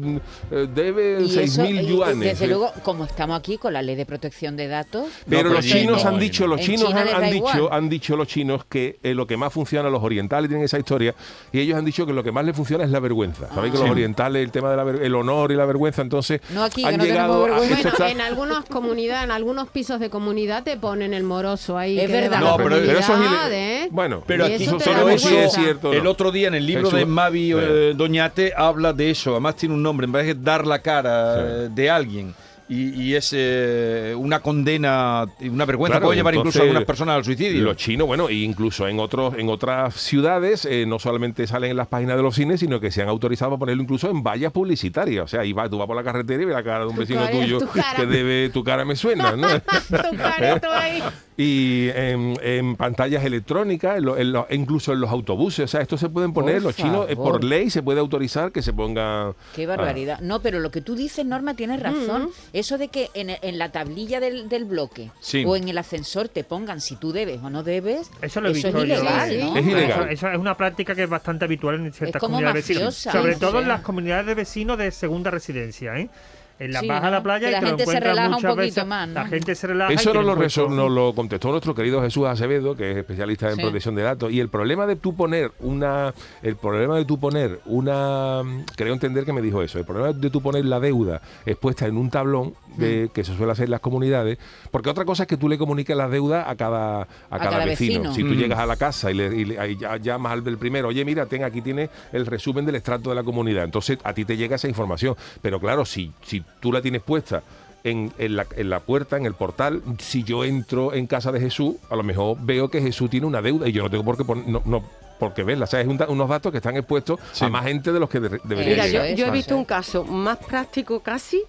eh, 0.50 0.68
debe 0.74 1.22
Y 1.22 1.38
eso, 1.38 1.62
6.000 1.62 1.74
y- 1.74 1.78
y 1.80 1.86
yuanes. 1.88 2.18
desde 2.20 2.44
eh. 2.44 2.48
luego, 2.48 2.72
como 2.82 3.04
estamos 3.04 3.38
aquí 3.38 3.58
con 3.58 3.72
la 3.72 3.82
ley 3.82 3.96
de 3.96 4.06
protección 4.06 4.56
de 4.56 4.68
datos, 4.68 5.06
Pero 5.28 5.42
pero 5.42 5.54
los 5.54 5.64
chinos 5.64 6.04
no, 6.04 6.10
han 6.10 6.18
dicho, 6.18 6.46
los 6.46 6.60
chinos 6.60 6.88
China 6.88 7.04
han, 7.14 7.30
dicho, 7.30 7.36
igual. 7.56 7.68
han 7.72 7.88
dicho 7.88 8.16
los 8.16 8.28
chinos 8.28 8.64
que 8.66 8.98
eh, 9.02 9.14
lo 9.14 9.26
que 9.26 9.36
más 9.36 9.52
funciona, 9.52 9.88
los 9.88 10.02
orientales 10.02 10.48
tienen 10.48 10.64
esa 10.64 10.78
historia, 10.78 11.14
y 11.52 11.60
ellos 11.60 11.71
han 11.74 11.84
dicho 11.84 12.06
que 12.06 12.12
lo 12.12 12.22
que 12.22 12.32
más 12.32 12.44
les 12.44 12.56
funciona 12.56 12.84
es 12.84 12.90
la 12.90 13.00
vergüenza. 13.00 13.48
Sabéis 13.54 13.72
que 13.72 13.78
los 13.78 13.86
Sí. 13.86 13.92
orientales, 13.92 14.42
el 14.44 14.50
tema 14.50 14.70
del 14.74 15.02
el 15.02 15.14
honor 15.14 15.52
y 15.52 15.56
la 15.56 15.64
vergüenza, 15.64 16.02
entonces 16.02 16.40
No 16.50 16.64
aquí, 16.64 16.82
que 16.82 16.88
han 16.88 16.96
no 16.98 17.04
llegado 17.04 17.44
a 17.46 17.56
Bueno, 17.58 17.74
está- 17.74 18.10
en 18.10 18.20
algunas 18.20 18.64
comunidades, 18.66 19.24
en 19.24 19.30
algunos 19.30 19.68
pisos 19.68 20.00
de 20.00 20.10
comunidad 20.10 20.62
te 20.64 20.76
ponen 20.76 21.14
el 21.14 21.22
moroso 21.24 21.78
ahí. 21.78 21.98
Es 21.98 22.06
que 22.06 22.12
verdad. 22.12 22.40
No, 22.40 22.56
pero- 22.56 22.70
pero 22.70 22.98
eso 22.98 23.14
es 23.14 23.52
¿eh? 23.52 23.88
Bueno, 23.90 24.22
Pero 24.26 24.44
aquí 24.44 24.54
eso 24.64 24.76
eso, 24.76 25.28
sí 25.28 25.36
es 25.36 25.52
cierto. 25.52 25.92
el 25.92 26.06
otro 26.06 26.30
día 26.30 26.48
en 26.48 26.54
el 26.54 26.66
libro 26.66 26.90
de 26.90 27.04
Mavi 27.06 27.52
eh, 27.52 27.92
Doñate 27.96 28.52
habla 28.56 28.92
de 28.92 29.10
eso. 29.10 29.30
Además 29.32 29.56
tiene 29.56 29.74
un 29.74 29.82
nombre, 29.82 30.04
en 30.06 30.12
vez 30.12 30.26
de 30.26 30.34
dar 30.34 30.66
la 30.66 30.80
cara 30.80 31.34
Sí. 31.36 31.40
eh, 31.44 31.68
de 31.74 31.90
alguien. 31.90 32.34
Y, 32.68 32.90
y 33.02 33.14
es 33.16 33.32
eh, 33.36 34.14
una 34.16 34.40
condena, 34.40 35.26
y 35.40 35.48
una 35.48 35.64
vergüenza. 35.66 35.94
Claro, 35.98 36.06
Puede 36.06 36.16
llevar 36.16 36.34
incluso 36.34 36.58
a 36.58 36.62
entonces, 36.62 36.62
algunas 36.62 36.84
personas 36.86 37.16
al 37.16 37.24
suicidio. 37.24 37.62
Los 37.64 37.76
chinos, 37.76 38.06
bueno, 38.06 38.28
e 38.28 38.34
incluso 38.34 38.88
en 38.88 38.98
otros, 38.98 39.34
en 39.36 39.48
otras 39.50 39.94
ciudades, 39.94 40.64
eh, 40.64 40.84
no 40.86 40.98
solamente 40.98 41.46
salen 41.46 41.72
en 41.72 41.76
las 41.76 41.88
páginas 41.88 42.16
de 42.16 42.22
los 42.22 42.34
cines, 42.34 42.60
sino 42.60 42.80
que 42.80 42.90
se 42.90 43.02
han 43.02 43.08
autorizado 43.08 43.50
para 43.50 43.58
ponerlo 43.60 43.82
incluso 43.82 44.08
en 44.10 44.22
vallas 44.22 44.52
publicitarias. 44.52 45.24
O 45.24 45.28
sea, 45.28 45.40
ahí 45.40 45.52
va, 45.52 45.68
tú 45.68 45.76
vas 45.78 45.86
por 45.86 45.96
la 45.96 46.02
carretera 46.04 46.42
y 46.42 46.46
ves 46.46 46.54
la 46.54 46.62
cara 46.62 46.80
de 46.80 46.86
un 46.86 46.94
Tu 46.94 47.00
vecino 47.00 47.20
cara- 47.20 47.30
tuyo 47.32 47.58
tu 47.58 47.66
cara. 47.68 47.96
que 47.96 48.06
debe, 48.06 48.48
tu 48.50 48.64
cara 48.64 48.84
me 48.84 48.96
suena, 48.96 49.36
¿no? 49.36 49.48
Tu 50.10 50.16
careto 50.16 50.68
ahí. 50.72 51.02
y 51.36 51.88
en, 51.94 52.36
en 52.42 52.76
pantallas 52.76 53.24
electrónicas, 53.24 53.98
en 53.98 54.04
lo- 54.04 54.16
en 54.16 54.32
lo- 54.32 54.46
incluso 54.50 54.92
en 54.92 55.00
los 55.00 55.10
autobuses. 55.10 55.64
O 55.64 55.68
sea, 55.68 55.80
esto 55.82 55.98
se 55.98 56.08
pueden 56.08 56.32
poner, 56.32 56.54
Por 56.56 56.62
los 56.64 56.76
chinos, 56.76 57.06
eh, 57.10 57.16
por 57.16 57.44
ley 57.44 57.68
se 57.70 57.82
puede 57.82 58.00
autorizar 58.00 58.50
que 58.52 58.62
se 58.62 58.72
ponga... 58.72 59.34
Qué 59.54 59.66
barbaridad. 59.66 60.20
No, 60.20 60.40
pero 60.40 60.60
lo 60.60 60.70
que 60.70 60.80
tú 60.80 60.94
dices, 60.94 61.26
Norma, 61.26 61.54
tienes 61.54 61.80
razón. 61.82 62.30
Eso 62.52 62.76
de 62.76 62.88
que 62.88 63.10
en, 63.14 63.30
en 63.30 63.58
la 63.58 63.72
tablilla 63.72 64.20
del, 64.20 64.48
del 64.48 64.64
bloque 64.66 65.10
Sí. 65.20 65.42
o 65.46 65.56
en 65.56 65.68
el 65.68 65.78
ascensor 65.78 66.28
te 66.28 66.44
pongan 66.44 66.80
si 66.80 66.96
tú 66.96 67.10
debes 67.12 67.40
o 67.42 67.48
no 67.50 67.62
debes, 67.62 68.10
Eso 68.20 68.40
lo 68.40 68.48
he 68.48 68.50
es 68.50 68.56
visto 68.62 68.70
yo. 68.78 68.84
ilegal, 68.84 69.30
Sí, 69.30 69.36
sí. 69.40 69.42
¿no? 69.44 69.56
Es 69.56 69.66
ilegal. 69.66 69.90
Eso, 69.90 70.04
eso 70.08 70.28
es 70.30 70.38
una 70.38 70.56
práctica 70.56 70.94
que 70.94 71.04
es 71.04 71.08
bastante 71.08 71.44
habitual 71.46 71.76
en 71.76 71.92
ciertas 71.92 72.20
como 72.20 72.32
comunidades 72.34 72.66
vecinas. 72.66 72.82
mafiosa, 72.84 73.12
Sobre 73.12 73.34
sí. 73.34 73.40
todo 73.40 73.60
en 73.60 73.68
las 73.68 73.80
comunidades 73.80 74.26
de 74.26 74.34
vecinos 74.34 74.76
de 74.78 74.90
segunda 74.90 75.30
residencia, 75.30 75.96
¿eh? 75.98 76.10
En 76.58 76.72
la 76.72 76.80
Sí, 76.80 76.86
baja 76.88 77.00
a 77.00 77.10
¿no? 77.10 77.16
la 77.16 77.22
playa 77.22 77.46
Que 77.46 77.50
y 77.50 77.52
la 77.52 77.58
te 77.60 77.64
lo 77.64 77.68
gente 77.78 77.86
se 77.90 78.00
relaja 78.00 78.28
un 78.28 78.34
poquito 78.42 78.56
veces. 78.56 78.86
más, 78.86 79.08
¿no? 79.08 79.14
La 79.14 79.26
gente 79.26 79.54
se 79.54 79.66
relaja. 79.66 79.92
y 79.92 79.96
Eso 79.96 80.14
nos 80.14 80.24
lo, 80.24 80.36
resol- 80.36 80.70
nos 80.70 80.90
lo 80.90 81.12
contestó 81.14 81.50
nuestro 81.50 81.74
querido 81.74 82.00
Jesús 82.02 82.26
Acevedo, 82.26 82.76
que 82.76 82.92
es 82.92 82.96
especialista 82.98 83.48
en 83.50 83.56
Sí. 83.56 83.62
protección 83.62 83.94
de 83.94 84.02
datos. 84.02 84.30
Y 84.32 84.38
el 84.40 84.48
problema 84.48 84.86
de 84.86 84.96
tú 84.96 85.14
poner 85.16 85.50
una. 85.60 86.14
El 86.42 86.56
problema 86.56 86.96
de 86.96 87.04
tú 87.04 87.18
poner 87.18 87.60
una. 87.66 88.42
Creo 88.76 88.92
entender 88.92 89.24
que 89.24 89.32
me 89.32 89.42
dijo 89.42 89.62
eso. 89.62 89.78
El 89.78 89.84
problema 89.84 90.12
de 90.12 90.30
tú 90.30 90.40
poner 90.40 90.64
la 90.64 90.78
deuda 90.80 91.20
expuesta 91.46 91.86
en 91.86 91.96
un 91.96 92.10
tablón, 92.10 92.54
de, 92.76 93.10
que 93.12 93.22
se 93.24 93.36
suele 93.36 93.52
hacer 93.52 93.64
en 93.66 93.70
las 93.72 93.80
comunidades. 93.80 94.38
Porque 94.70 94.88
otra 94.88 95.04
cosa 95.04 95.24
es 95.24 95.26
que 95.28 95.36
tú 95.36 95.48
le 95.48 95.58
comuniques 95.58 95.94
la 95.96 96.08
deuda 96.08 96.48
a 96.48 96.54
cada, 96.56 97.02
a 97.02 97.06
cada, 97.30 97.50
cada 97.50 97.64
vecino. 97.66 98.10
vecino. 98.10 98.14
Si 98.14 98.22
tú 98.22 98.30
Mm. 98.30 98.38
llegas 98.38 98.58
a 98.58 98.66
la 98.66 98.76
casa 98.76 99.10
y, 99.10 99.14
le, 99.14 99.26
y 99.36 99.44
le- 99.44 99.76
ya- 99.76 99.96
llamas 99.98 100.32
al 100.32 100.44
del 100.44 100.56
primero, 100.58 100.88
oye, 100.88 101.04
mira, 101.04 101.26
ten, 101.26 101.44
aquí 101.44 101.60
tiene 101.60 101.90
el 102.12 102.24
resumen 102.24 102.64
del 102.64 102.76
extracto 102.76 103.10
de 103.10 103.16
la 103.16 103.22
comunidad. 103.22 103.64
Entonces 103.64 103.98
a 104.04 104.14
ti 104.14 104.24
te 104.24 104.36
llega 104.36 104.56
esa 104.56 104.68
información. 104.68 105.14
Pero 105.42 105.60
claro, 105.60 105.84
si, 105.84 106.12
si 106.22 106.41
tú 106.60 106.72
la 106.72 106.80
tienes 106.82 107.02
puesta 107.02 107.42
en, 107.84 108.12
en 108.18 108.36
la, 108.36 108.46
en 108.56 108.70
la 108.70 108.80
puerta, 108.80 109.16
en 109.16 109.26
el 109.26 109.34
portal, 109.34 109.82
si 109.98 110.22
yo 110.22 110.44
entro 110.44 110.94
en 110.94 111.06
casa 111.06 111.32
de 111.32 111.40
Jesús, 111.40 111.76
a 111.90 111.96
lo 111.96 112.02
mejor 112.02 112.36
veo 112.40 112.68
que 112.68 112.80
Jesús 112.80 113.10
tiene 113.10 113.26
una 113.26 113.42
deuda 113.42 113.68
y 113.68 113.72
yo 113.72 113.82
no 113.82 113.90
tengo 113.90 114.04
por 114.04 114.16
qué 114.16 114.24
pon- 114.24 114.44
no, 114.46 114.62
no, 114.64 114.84
por 115.18 115.34
qué 115.34 115.42
verla. 115.42 115.64
O 115.64 115.68
sea, 115.68 115.80
es 115.80 115.86
un 115.88 116.00
unos 116.08 116.28
datos 116.28 116.52
que 116.52 116.58
están 116.58 116.76
expuestos 116.76 117.18
Sí. 117.32 117.44
a 117.44 117.48
más 117.48 117.64
gente 117.64 117.92
de 117.92 117.98
los 118.00 118.08
que 118.08 118.20
de- 118.20 118.40
deberían 118.44 118.86
Mira, 118.86 119.08
yo, 119.10 119.16
yo 119.16 119.26
he 119.26 119.30
visto 119.30 119.56
un 119.56 119.64
caso 119.64 120.04
más 120.04 120.38
práctico 120.38 121.00
casi, 121.00 121.42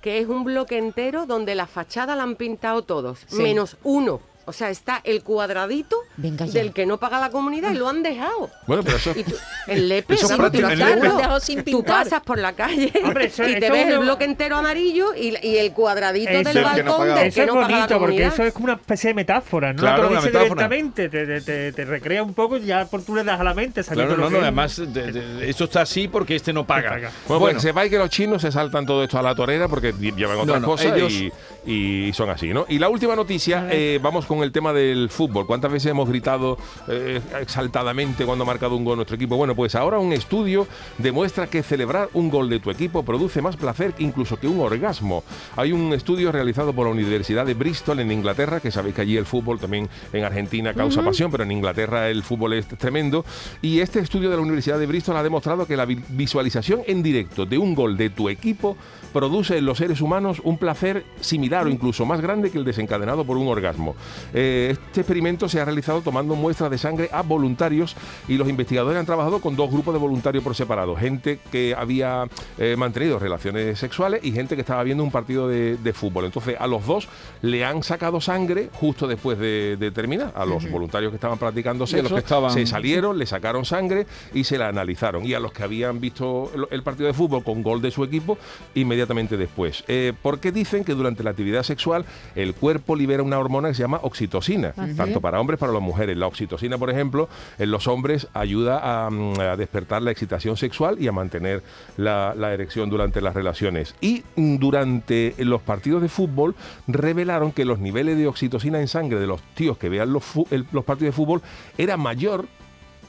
que 0.00 0.18
es 0.18 0.28
un 0.28 0.44
bloque 0.44 0.76
entero 0.78 1.26
donde 1.26 1.54
la 1.54 1.66
fachada 1.66 2.14
la 2.16 2.22
han 2.24 2.36
pintado 2.36 2.82
todos, 2.82 3.20
Sí. 3.28 3.42
menos 3.42 3.76
uno. 3.84 4.20
O 4.46 4.52
sea, 4.52 4.70
está 4.70 5.00
el 5.04 5.22
cuadradito 5.22 5.96
Venga 6.16 6.46
del 6.46 6.72
que 6.72 6.86
no 6.86 6.98
paga 6.98 7.18
la 7.20 7.30
comunidad 7.30 7.72
y 7.72 7.74
lo 7.74 7.88
han 7.88 8.02
dejado. 8.02 8.48
Bueno, 8.66 8.82
pero 8.84 8.96
eso 8.96 9.12
Y 9.16 9.24
tú- 9.24 9.34
el 9.66 9.88
lepe, 9.88 10.14
Eso 10.14 10.26
es 10.26 10.32
sí, 10.32 10.38
práctico, 10.38 10.66
tú 10.68 10.72
el 10.72 10.78
lepe. 10.78 10.90
Lo 10.96 11.10
han 11.10 11.16
dejado 11.18 11.40
sin 11.40 11.64
Tú 11.64 11.82
pasas 11.84 12.20
por 12.22 12.38
la 12.38 12.52
calle 12.52 12.92
Hombre, 13.04 13.26
eso- 13.26 13.42
y 13.42 13.54
te 13.58 13.66
eso 13.66 13.72
ves 13.72 13.86
es 13.88 13.92
el 13.94 13.98
bloque 13.98 14.24
entero 14.24 14.56
amarillo 14.56 15.14
y, 15.14 15.34
y 15.44 15.58
el 15.58 15.72
cuadradito 15.72 16.30
Eso- 16.30 16.44
del 16.44 16.54
Del 16.54 16.74
que 16.76 16.82
no 16.84 16.90
balcón 16.98 17.08
del 17.14 17.26
Eso 17.26 17.34
que 17.34 17.40
es 17.40 17.46
no 17.48 17.54
paga 17.54 17.68
la 17.68 17.76
bonito, 17.78 17.98
porque 17.98 18.24
eso 18.24 18.42
es 18.44 18.52
como 18.52 18.64
una 18.64 18.74
especie 18.74 19.08
de 19.10 19.14
metáfora, 19.14 19.72
¿no? 19.72 19.80
Claro, 19.80 20.02
Lo 20.04 20.08
una 20.10 20.20
dice 20.20 20.32
metáfora. 20.32 20.68
directamente, 20.68 21.08
te, 21.08 21.26
te- 21.26 21.40
te- 21.40 21.72
te 21.72 21.84
recrea 21.84 22.22
un 22.22 22.34
poco 22.34 22.56
y 22.56 22.64
ya 22.66 22.84
por 22.86 23.02
tú 23.02 23.14
le 23.16 23.24
das 23.24 23.40
a 23.40 23.44
la 23.44 23.52
mente. 23.54 23.82
Claro, 23.82 24.10
no, 24.16 24.24
no, 24.24 24.28
que 24.30 24.36
es. 24.36 24.42
además 24.42 24.76
de- 24.76 25.12
de- 25.12 25.50
esto 25.50 25.64
está 25.64 25.82
así 25.82 26.06
porque 26.08 26.36
este 26.36 26.52
no 26.52 26.64
paga. 26.64 26.90
paga. 26.90 27.10
Bueno, 27.26 27.40
Bueno, 27.40 27.54
pues 27.56 27.62
sepáis 27.64 27.90
que 27.90 27.98
los 27.98 28.10
chinos 28.10 28.42
se 28.42 28.52
saltan 28.52 28.86
todo 28.86 29.02
esto 29.02 29.18
a 29.18 29.22
la 29.22 29.34
torera 29.34 29.66
porque 29.66 29.92
llevan 29.92 30.38
otras 30.38 30.60
no, 30.60 30.66
cosas 30.68 30.94
ellos- 30.96 31.12
y, 31.12 31.32
y 31.66 32.12
son 32.12 32.30
así, 32.30 32.48
¿no? 32.54 32.64
Y 32.68 32.78
la 32.78 32.88
última 32.88 33.16
noticia, 33.16 33.66
eh, 33.70 33.98
vamos 34.00 34.24
con 34.26 34.35
el 34.42 34.52
tema 34.52 34.72
del 34.72 35.08
fútbol. 35.10 35.46
¿Cuántas 35.46 35.70
veces 35.72 35.90
hemos 35.90 36.08
gritado 36.08 36.58
eh, 36.88 37.20
exaltadamente 37.40 38.24
cuando 38.24 38.44
ha 38.44 38.46
marcado 38.46 38.76
un 38.76 38.84
gol 38.84 38.96
nuestro 38.96 39.16
equipo? 39.16 39.36
Bueno, 39.36 39.54
pues 39.54 39.74
ahora 39.74 39.98
un 39.98 40.12
estudio 40.12 40.66
demuestra 40.98 41.46
que 41.46 41.62
celebrar 41.62 42.08
un 42.14 42.30
gol 42.30 42.48
de 42.48 42.60
tu 42.60 42.70
equipo 42.70 43.02
produce 43.02 43.42
más 43.42 43.56
placer 43.56 43.94
incluso 43.98 44.38
que 44.38 44.48
un 44.48 44.60
orgasmo. 44.60 45.24
Hay 45.56 45.72
un 45.72 45.92
estudio 45.92 46.32
realizado 46.32 46.72
por 46.72 46.86
la 46.86 46.92
Universidad 46.92 47.46
de 47.46 47.54
Bristol 47.54 48.00
en 48.00 48.12
Inglaterra, 48.12 48.60
que 48.60 48.70
sabéis 48.70 48.94
que 48.94 49.02
allí 49.02 49.16
el 49.16 49.26
fútbol 49.26 49.58
también 49.58 49.88
en 50.12 50.24
Argentina 50.24 50.74
causa 50.74 51.02
pasión, 51.02 51.30
pero 51.30 51.44
en 51.44 51.52
Inglaterra 51.52 52.08
el 52.08 52.22
fútbol 52.22 52.54
es 52.54 52.66
tremendo. 52.66 53.24
Y 53.62 53.80
este 53.80 54.00
estudio 54.00 54.30
de 54.30 54.36
la 54.36 54.42
Universidad 54.42 54.78
de 54.78 54.86
Bristol 54.86 55.16
ha 55.16 55.22
demostrado 55.22 55.66
que 55.66 55.76
la 55.76 55.84
vi- 55.84 56.02
visualización 56.08 56.82
en 56.86 57.02
directo 57.02 57.46
de 57.46 57.58
un 57.58 57.74
gol 57.74 57.96
de 57.96 58.10
tu 58.10 58.28
equipo 58.28 58.76
produce 59.12 59.56
en 59.58 59.64
los 59.64 59.78
seres 59.78 60.00
humanos 60.00 60.40
un 60.44 60.58
placer 60.58 61.04
similar 61.20 61.66
o 61.66 61.70
incluso 61.70 62.04
más 62.04 62.20
grande 62.20 62.50
que 62.50 62.58
el 62.58 62.64
desencadenado 62.64 63.24
por 63.24 63.36
un 63.38 63.48
orgasmo. 63.48 63.94
Eh, 64.34 64.68
este 64.72 65.00
experimento 65.00 65.48
se 65.48 65.60
ha 65.60 65.64
realizado 65.64 66.00
tomando 66.02 66.34
muestras 66.34 66.70
de 66.70 66.78
sangre 66.78 67.08
a 67.12 67.22
voluntarios 67.22 67.96
y 68.28 68.36
los 68.36 68.48
investigadores 68.48 68.98
han 68.98 69.06
trabajado 69.06 69.40
con 69.40 69.56
dos 69.56 69.70
grupos 69.70 69.94
de 69.94 70.00
voluntarios 70.00 70.42
por 70.44 70.54
separado. 70.54 70.96
Gente 70.96 71.38
que 71.50 71.74
había 71.76 72.26
eh, 72.58 72.74
mantenido 72.76 73.18
relaciones 73.18 73.78
sexuales 73.78 74.20
y 74.24 74.32
gente 74.32 74.54
que 74.54 74.60
estaba 74.62 74.82
viendo 74.82 75.02
un 75.04 75.10
partido 75.10 75.48
de, 75.48 75.76
de 75.76 75.92
fútbol. 75.92 76.24
Entonces 76.26 76.56
a 76.58 76.66
los 76.66 76.86
dos 76.86 77.08
le 77.42 77.64
han 77.64 77.82
sacado 77.82 78.20
sangre 78.20 78.70
justo 78.72 79.06
después 79.06 79.38
de, 79.38 79.76
de 79.78 79.90
terminar. 79.90 80.32
A 80.34 80.44
los 80.44 80.68
voluntarios 80.70 81.10
que 81.10 81.16
estaban 81.16 81.38
practicando 81.38 81.86
los 82.02 82.12
que 82.12 82.18
estaban- 82.18 82.50
se 82.52 82.66
salieron, 82.66 83.18
le 83.18 83.26
sacaron 83.26 83.64
sangre 83.64 84.06
y 84.34 84.44
se 84.44 84.58
la 84.58 84.68
analizaron. 84.68 85.24
Y 85.24 85.34
a 85.34 85.40
los 85.40 85.52
que 85.52 85.62
habían 85.62 86.00
visto 86.00 86.50
el- 86.54 86.66
el 86.70 86.82
partido 86.82 87.06
de 87.06 87.14
fútbol 87.14 87.42
con 87.44 87.62
gol 87.62 87.80
de 87.82 87.90
su 87.90 88.02
equipo, 88.04 88.38
inmediatamente 88.74 89.36
después. 89.36 89.84
Eh, 89.88 90.12
porque 90.22 90.52
dicen 90.52 90.84
que 90.84 90.92
durante 90.94 91.22
la 91.22 91.30
actividad 91.30 91.62
sexual 91.62 92.04
el 92.34 92.54
cuerpo 92.54 92.96
libera 92.96 93.22
una 93.22 93.38
hormona 93.38 93.68
que 93.68 93.74
se 93.74 93.82
llama 93.82 94.00
oxitocina, 94.16 94.72
tanto 94.72 95.20
para 95.20 95.38
hombres 95.38 95.58
como 95.58 95.68
para 95.68 95.78
las 95.78 95.86
mujeres. 95.86 96.16
La 96.16 96.26
oxitocina, 96.26 96.78
por 96.78 96.88
ejemplo, 96.88 97.28
en 97.58 97.70
los 97.70 97.86
hombres 97.86 98.28
ayuda 98.32 99.06
a, 99.06 99.10
mm, 99.10 99.40
a 99.40 99.56
despertar 99.56 100.00
la 100.00 100.10
excitación 100.10 100.56
sexual 100.56 100.96
y 100.98 101.06
a 101.06 101.12
mantener 101.12 101.62
la, 101.98 102.34
la 102.34 102.54
erección 102.54 102.88
durante 102.88 103.20
las 103.20 103.34
relaciones. 103.34 103.94
Y 104.00 104.22
mm, 104.36 104.56
durante 104.56 105.34
los 105.38 105.60
partidos 105.60 106.00
de 106.00 106.08
fútbol 106.08 106.54
revelaron 106.86 107.52
que 107.52 107.66
los 107.66 107.78
niveles 107.78 108.16
de 108.16 108.26
oxitocina 108.26 108.80
en 108.80 108.88
sangre 108.88 109.20
de 109.20 109.26
los 109.26 109.42
tíos 109.54 109.76
que 109.76 109.90
vean 109.90 110.12
los, 110.12 110.24
los 110.72 110.84
partidos 110.84 111.14
de 111.14 111.16
fútbol 111.16 111.42
era 111.76 111.96
mayor 111.96 112.46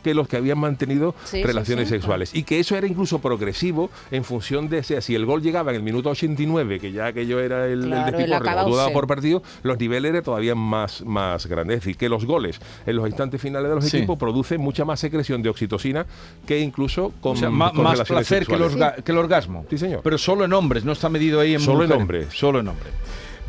que 0.04 0.14
los 0.14 0.28
que 0.28 0.38
habían 0.38 0.58
mantenido 0.60 1.16
Sí, 1.26 1.44
relaciones 1.44 1.88
sí. 1.90 1.96
sexuales. 1.96 2.34
Y 2.34 2.44
que 2.44 2.60
eso 2.60 2.76
era 2.76 2.88
incluso 2.88 3.20
progresivo 3.20 3.90
en 4.12 4.24
función 4.24 4.70
de 4.70 4.84
sea, 4.84 5.02
si 5.02 5.16
el 5.16 5.26
gol 5.26 5.42
llegaba 5.42 5.72
en 5.72 5.78
el 5.78 5.84
minuto 5.84 6.10
89, 6.10 6.80
que 6.80 6.92
ya 6.92 7.08
aquello 7.08 7.40
era 7.40 7.66
el, 7.68 7.84
el 7.84 7.90
Claro, 7.90 8.88
el 8.88 8.94
por 8.94 9.08
partido, 9.08 9.42
los 9.64 9.80
niveles 9.80 10.10
eran 10.12 10.24
todavía 10.24 10.56
más, 10.56 11.04
más 11.06 11.46
grandes. 11.48 11.78
Es 11.78 11.82
decir, 11.84 11.98
que 11.98 12.10
los 12.10 12.26
goles 12.26 12.60
en 12.86 12.96
los 12.96 13.08
instantes 13.08 13.42
finales 13.42 13.70
de 13.70 13.76
los 13.76 13.86
Sí. 13.86 13.98
equipos 13.98 14.18
producen 14.18 14.62
mucha 14.62 14.86
más 14.86 15.00
secreción 15.00 15.42
de 15.42 15.50
oxitocina 15.50 16.06
que 16.46 16.60
incluso 16.60 17.14
con, 17.22 17.34
O 17.34 17.36
sea, 17.36 17.50
con 17.50 17.58
más 17.58 18.02
placer 18.02 18.46
que, 18.46 18.56
el 18.56 18.62
orga- 18.62 19.04
que 19.04 19.12
el 19.12 19.18
orgasmo. 19.18 19.66
Sí, 19.70 19.78
señor. 19.78 20.02
Pero 20.04 20.18
solo 20.18 20.46
en 20.46 20.54
hombres, 20.54 20.84
no 20.86 20.92
está 20.92 21.10
medido 21.10 21.40
ahí 21.40 21.54
en 21.54 21.60
Solo 21.60 21.84
en 21.84 21.92
hombres. 21.92 22.28
Solo 22.34 22.60
en 22.60 22.68
hombres. 22.70 22.94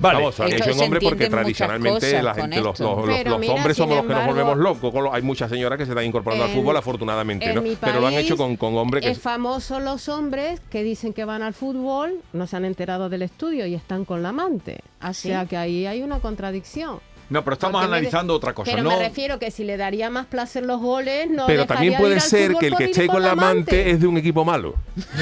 Vale. 0.01 0.19
Vamos, 0.19 0.39
han 0.41 0.53
hecho 0.53 0.71
en 0.71 0.81
hombre 0.81 1.01
porque 1.01 1.29
tradicionalmente 1.29 2.23
la 2.23 2.35
gente, 2.35 2.61
los, 2.61 2.79
los- 2.79 2.99
los- 3.07 3.17
Pero 3.17 3.31
los 3.31 3.41
mira, 3.41 3.55
hombres 3.55 3.77
somos 3.77 3.97
los 3.97 4.07
que 4.07 4.13
nos 4.13 4.27
volvemos 4.27 4.57
locos. 4.59 4.93
con 4.93 5.09
Hay 5.15 5.23
muchas 5.23 5.51
señoras 5.51 5.77
que 5.79 5.85
se 5.87 5.91
están 5.93 6.05
incorporando 6.05 6.45
al 6.45 6.51
fútbol, 6.51 6.77
afortunadamente, 6.77 7.47
en 7.51 7.55
¿no? 7.57 7.63
Pero 7.81 8.01
lo 8.01 8.07
han 8.07 8.15
hecho 8.15 8.37
con, 8.37 8.57
con 8.57 8.77
hombres 8.77 9.05
que 9.05 9.11
Es 9.11 9.19
famoso 9.19 9.81
los 9.81 10.09
hombres 10.09 10.61
que 10.71 10.83
dicen 10.83 11.13
que 11.13 11.25
van 11.25 11.43
al 11.43 11.55
fútbol, 11.55 12.21
no 12.33 12.47
se 12.47 12.57
han 12.57 12.65
enterado 12.65 13.09
del 13.09 13.23
estudio 13.23 13.67
y 13.67 13.75
están 13.75 14.05
con 14.05 14.23
la 14.23 14.29
amante. 14.31 14.81
¿Ah, 15.01 15.11
O 15.11 15.15
sea 15.15 15.47
que 15.47 15.57
ahí 15.57 15.87
hay 15.87 16.03
una 16.03 16.21
contradicción. 16.21 17.01
No, 17.31 17.45
pero 17.45 17.55
estamos 17.55 17.81
Porque 17.81 17.91
me- 17.91 17.97
analizando 17.99 18.35
otra 18.35 18.55
cosa. 18.55 18.71
Pero 18.71 18.83
no, 18.83 18.91
me 18.91 18.99
refiero 19.01 19.39
que 19.39 19.51
si 19.51 19.65
le 19.65 19.77
daría 19.77 20.09
más 20.09 20.27
placer 20.27 20.65
los 20.65 20.81
goles, 20.81 21.29
no 21.31 21.47
Pero 21.47 21.67
también 21.67 21.93
de 21.93 21.99
puede 21.99 22.21
ser 22.21 22.55
que 22.55 22.69
el 22.69 22.77
que 22.77 22.85
esté 22.85 23.07
con 23.07 23.23
la 23.23 23.33
amante 23.33 23.91
es 23.91 24.01
de 24.01 24.07
un 24.07 24.17
equipo 24.17 24.45
malo. 24.45 24.75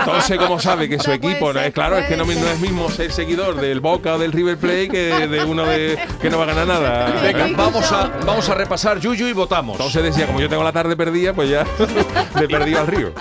Entonces, 0.00 0.38
¿cómo 0.38 0.58
sabe 0.58 0.88
que 0.88 0.98
su 0.98 1.12
equipo 1.12 1.52
no 1.52 1.60
ser, 1.60 1.68
es 1.68 1.74
claro? 1.74 1.96
Es 1.98 2.06
que 2.06 2.16
no, 2.16 2.24
no 2.24 2.32
es 2.32 2.60
mismo 2.60 2.90
ser 2.90 3.12
seguidor 3.12 3.60
del 3.60 3.80
Boca 3.80 4.14
o 4.14 4.18
del 4.18 4.32
River 4.32 4.56
Plate 4.56 4.88
que 4.88 5.28
de 5.28 5.44
uno 5.44 5.64
de, 5.64 5.98
que 6.20 6.30
no 6.30 6.38
va 6.38 6.44
a 6.44 6.46
ganar 6.48 6.66
nada. 6.66 7.20
Venga, 7.22 7.48
vamos 7.56 7.90
a, 7.92 8.08
vamos 8.24 8.48
a 8.48 8.54
repasar 8.54 8.98
Yuyu 8.98 9.28
y 9.28 9.32
votamos. 9.32 9.76
Entonces 9.76 10.02
decía, 10.02 10.26
como 10.26 10.40
yo 10.40 10.48
tengo 10.48 10.64
la 10.64 10.72
tarde 10.72 10.96
perdida, 10.96 11.32
pues 11.32 11.50
ya 11.50 11.64
me 12.34 12.48
perdí 12.48 12.74
al 12.74 12.86
río. 12.86 13.12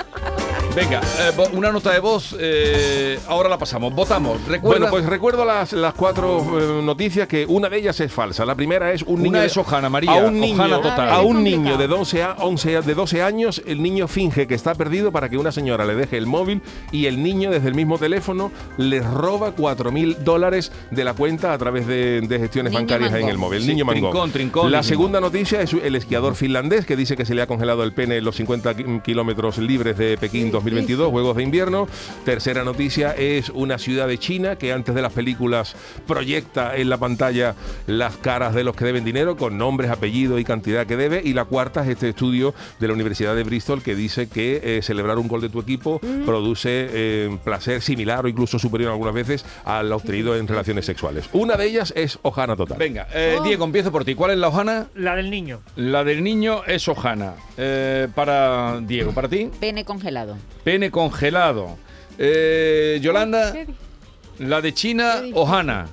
Venga, 0.74 1.02
eh, 1.20 1.32
una 1.52 1.70
nota 1.70 1.92
de 1.92 2.00
voz, 2.00 2.34
eh, 2.40 3.20
ahora 3.28 3.50
la 3.50 3.58
pasamos. 3.58 3.94
Votamos. 3.94 4.38
Recuerda, 4.48 4.80
Bueno, 4.80 4.88
pues 4.90 5.06
recuerdo 5.06 5.44
las, 5.44 5.74
las 5.74 5.94
cuatro 5.94 6.80
eh, 6.80 6.82
noticias 6.82 7.28
que 7.28 7.46
una 7.46 7.68
de 7.68 7.78
ellas 7.78 8.00
es 8.00 8.10
falsa. 8.12 8.46
La 8.46 8.56
primera 8.56 8.94
es 8.94 9.02
un 9.02 9.16
Una 9.20 9.24
niño. 9.24 9.42
es 9.42 9.58
Ojana, 9.58 9.90
María, 9.90 10.12
A 10.14 10.26
un 10.28 10.40
niño, 10.40 10.54
Ojana 10.56 10.82
total. 10.82 11.10
a 11.10 11.22
un 11.22 11.38
Qué 11.38 11.44
niño 11.44 11.56
complicado. 11.58 11.78
de 11.78 11.88
12, 11.88 12.24
a 12.24 12.34
11, 12.40 12.78
a- 12.78 12.82
de 12.82 12.94
12 12.96 13.22
años, 13.22 13.62
el 13.66 13.84
niño 13.84 14.08
finge 14.08 14.48
que 14.48 14.56
está 14.56 14.74
perdido 14.74 15.12
para 15.12 15.28
que 15.28 15.38
una 15.38 15.52
señora 15.52 15.86
le 15.86 15.94
deje 15.94 16.18
el 16.18 16.26
móvil 16.26 16.62
y 16.94 17.06
el 17.08 17.22
niño 17.22 17.52
desde 17.52 17.68
el 17.68 17.76
mismo 17.76 17.98
teléfono 17.98 18.50
le 18.78 19.02
roba 19.02 19.52
4 19.52 19.92
mil 19.92 20.24
dólares 20.24 20.72
de 20.90 21.04
la 21.04 21.14
cuenta 21.14 21.52
a 21.52 21.58
través 21.58 21.86
de, 21.86 22.22
de 22.22 22.40
gestiones 22.40 22.72
Niño 22.72 22.80
bancarias 22.82 23.14
en 23.14 23.28
el 23.28 23.38
móvil. 23.38 23.58
El 23.58 23.64
Sí, 23.66 23.72
niño 23.72 23.84
mangón. 23.84 24.12
trincón, 24.12 24.32
trincón, 24.32 24.72
La 24.72 24.84
segunda 24.84 25.20
noticia 25.20 25.62
es 25.62 25.74
el 25.74 25.98
esquiador 25.98 26.36
finlandés 26.36 26.86
que 26.86 26.96
dice 26.96 27.18
que 27.18 27.26
se 27.26 27.36
le 27.36 27.42
ha 27.42 27.48
congelado 27.48 27.84
el 27.84 27.92
pene 27.92 28.16
en 28.18 28.24
los 28.24 28.38
50 28.38 28.74
ki- 28.74 28.86
kilómetros 29.04 29.58
libres 29.58 29.98
de 29.98 30.18
Pekín 30.18 30.50
2022, 30.62 31.10
Juegos 31.10 31.36
de 31.36 31.44
Invierno. 31.44 31.88
Tercera 32.24 32.64
noticia 32.64 33.14
es 33.14 33.50
una 33.50 33.78
ciudad 33.80 34.08
de 34.08 34.18
China 34.20 34.58
que 34.58 34.72
antes 34.74 34.94
de 34.94 35.02
las 35.02 35.12
películas 35.12 35.76
proyecta 36.08 36.76
en 36.78 36.90
la 36.90 36.98
pantalla 36.98 37.56
las 37.88 38.16
caras 38.18 38.54
de 38.54 38.64
los 38.64 38.76
que 38.76 38.86
deben 38.86 39.04
dinero 39.04 39.36
con 39.38 39.58
nombres, 39.58 39.90
apellidos 39.90 40.40
y 40.40 40.44
cantidad 40.44 40.86
que 40.86 40.96
debe. 40.98 41.22
Y 41.24 41.34
la 41.34 41.46
cuarta 41.46 41.82
es 41.84 41.90
este 41.90 42.10
estudio 42.10 42.54
de 42.80 42.88
la 42.88 42.94
Universidad 42.94 43.36
de 43.36 43.44
Bristol 43.44 43.82
que 43.82 43.96
dice 43.96 44.30
que 44.30 44.62
eh, 44.78 44.82
celebrar 44.84 45.18
un 45.18 45.28
gol 45.28 45.42
de 45.42 45.50
tu 45.50 45.60
equipo 45.60 46.00
produce 46.26 46.88
eh, 46.92 47.38
placer 47.44 47.82
similar 47.82 48.26
o 48.26 48.28
incluso 48.28 48.60
superior 48.60 48.92
algunas 48.92 49.14
veces 49.16 49.46
al 49.66 49.92
obtenido 49.92 50.36
en 50.36 50.48
relaciones 50.48 50.86
sexuales. 50.86 51.26
Una 51.34 51.56
de 51.58 51.66
ellas 51.66 51.92
es 51.96 52.20
Ojana 52.22 52.56
Total. 52.56 52.78
Venga, 52.78 53.08
eh, 53.14 53.30
Oh. 53.40 53.44
Diego, 53.44 53.64
empiezo 53.66 53.92
por 53.92 54.04
ti. 54.04 54.14
¿Cuál 54.14 54.32
es 54.32 54.38
la 54.38 54.50
Ojana? 54.50 54.88
La 54.94 55.16
del 55.16 55.30
niño. 55.32 55.62
La 55.78 56.04
del 56.04 56.22
niño 56.24 56.64
es 56.68 56.88
Ojana. 56.88 57.34
Eh, 57.58 58.08
para 58.14 58.80
Diego, 58.82 59.12
para 59.14 59.28
ti, 59.30 59.50
Pene 59.60 59.86
congelado. 59.86 60.36
Pene 60.64 60.92
congelado. 60.92 61.78
Eh, 62.18 63.00
Yolanda, 63.02 63.54
Qué- 63.54 63.68
la 64.40 64.62
de 64.62 64.74
China, 64.74 65.16
difícil. 65.18 65.34
Ojana. 65.38 65.88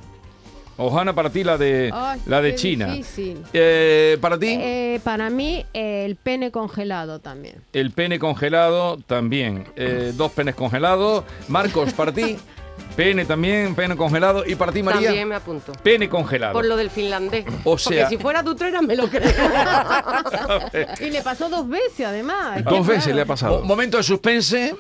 Ojana 0.80 1.12
para 1.12 1.28
ti, 1.30 1.42
la 1.42 1.58
de, 1.58 1.92
la 2.26 2.40
de 2.40 2.54
China. 2.54 2.96
Eh, 3.52 4.16
para 4.20 4.38
ti, 4.38 4.46
Eh, 4.60 5.00
para 5.02 5.28
mí, 5.28 5.66
eh, 5.74 6.04
el 6.04 6.14
pene 6.14 6.52
congelado 6.52 7.18
también. 7.18 7.56
el 7.72 7.90
pene 7.90 8.20
congelado 8.20 8.96
también. 9.06 9.64
Dos 10.14 10.30
penes 10.32 10.54
congelados. 10.54 11.24
Marcos, 11.48 11.92
para 11.94 12.12
ti, 12.12 12.36
pene 12.98 13.24
también, 13.24 13.76
pene 13.76 13.96
congelado. 13.96 14.44
Y 14.44 14.56
para 14.56 14.72
ti, 14.72 14.82
María, 14.82 15.06
También 15.10 15.28
me 15.28 15.36
apunto. 15.36 15.70
pene 15.84 16.08
congelado. 16.08 16.52
Por 16.52 16.66
lo 16.66 16.76
del 16.76 16.90
finlandés. 16.90 17.44
O 17.62 17.78
sea- 17.78 18.02
Porque 18.02 18.16
si 18.16 18.20
fuera 18.20 18.42
Tutrera 18.42 18.82
me 18.82 18.96
lo 18.96 19.08
creo. 19.08 19.22
Y 21.00 21.10
le 21.10 21.22
pasó 21.22 21.48
dos 21.48 21.68
veces, 21.68 22.04
además. 22.06 22.64
Dos 22.64 22.84
veces 22.84 23.04
claro. 23.04 23.16
le 23.16 23.22
ha 23.22 23.26
pasado. 23.26 23.60
Mo- 23.60 23.66
momento 23.66 23.98
de 23.98 24.02
suspense. 24.02 24.74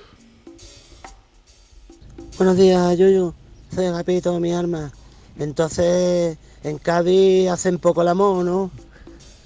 Buenos 2.38 2.56
días, 2.56 2.98
Yuyu. 2.98 3.32
Soy 3.72 3.86
Agapito, 3.86 4.40
mi 4.40 4.52
alma. 4.52 4.90
Entonces, 5.38 6.36
en 6.64 6.78
Cádiz 6.78 7.48
hacen 7.50 7.78
poco 7.78 8.02
el 8.02 8.08
amor, 8.08 8.44
¿no? 8.44 8.72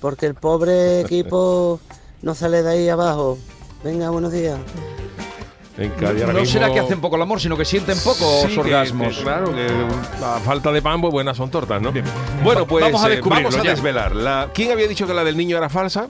Porque 0.00 0.24
el 0.24 0.34
pobre 0.34 1.02
equipo 1.02 1.78
no 2.22 2.34
sale 2.34 2.62
de 2.62 2.70
ahí 2.70 2.88
abajo. 2.88 3.36
Venga, 3.84 4.08
buenos 4.08 4.32
días. 4.32 4.58
En 5.78 5.92
ahora 6.04 6.32
No 6.32 6.44
será 6.44 6.72
que 6.72 6.80
hacen 6.80 7.00
poco 7.00 7.16
el 7.16 7.22
amor, 7.22 7.40
sino 7.40 7.56
que 7.56 7.64
sienten 7.64 7.98
pocos 7.98 8.46
Sí, 8.50 8.58
orgasmos. 8.58 9.16
que, 9.16 9.22
claro, 9.22 9.54
que 9.54 9.66
a 10.24 10.38
falta 10.40 10.70
de 10.70 10.82
pan, 10.82 11.00
pues 11.00 11.12
buenas 11.12 11.36
son 11.36 11.50
tortas, 11.50 11.80
¿no? 11.80 11.92
Bueno, 12.42 12.66
pues 12.66 12.84
Vamos 12.84 13.02
a 13.04 13.12
eh, 13.12 13.20
vamos 13.24 13.56
a 13.56 13.62
desvelar. 13.62 14.14
La, 14.14 14.50
¿Quién 14.52 14.70
había 14.70 14.86
dicho 14.86 15.06
que 15.06 15.14
la 15.14 15.24
del 15.24 15.36
niño 15.36 15.56
era 15.56 15.68
falsa? 15.68 16.08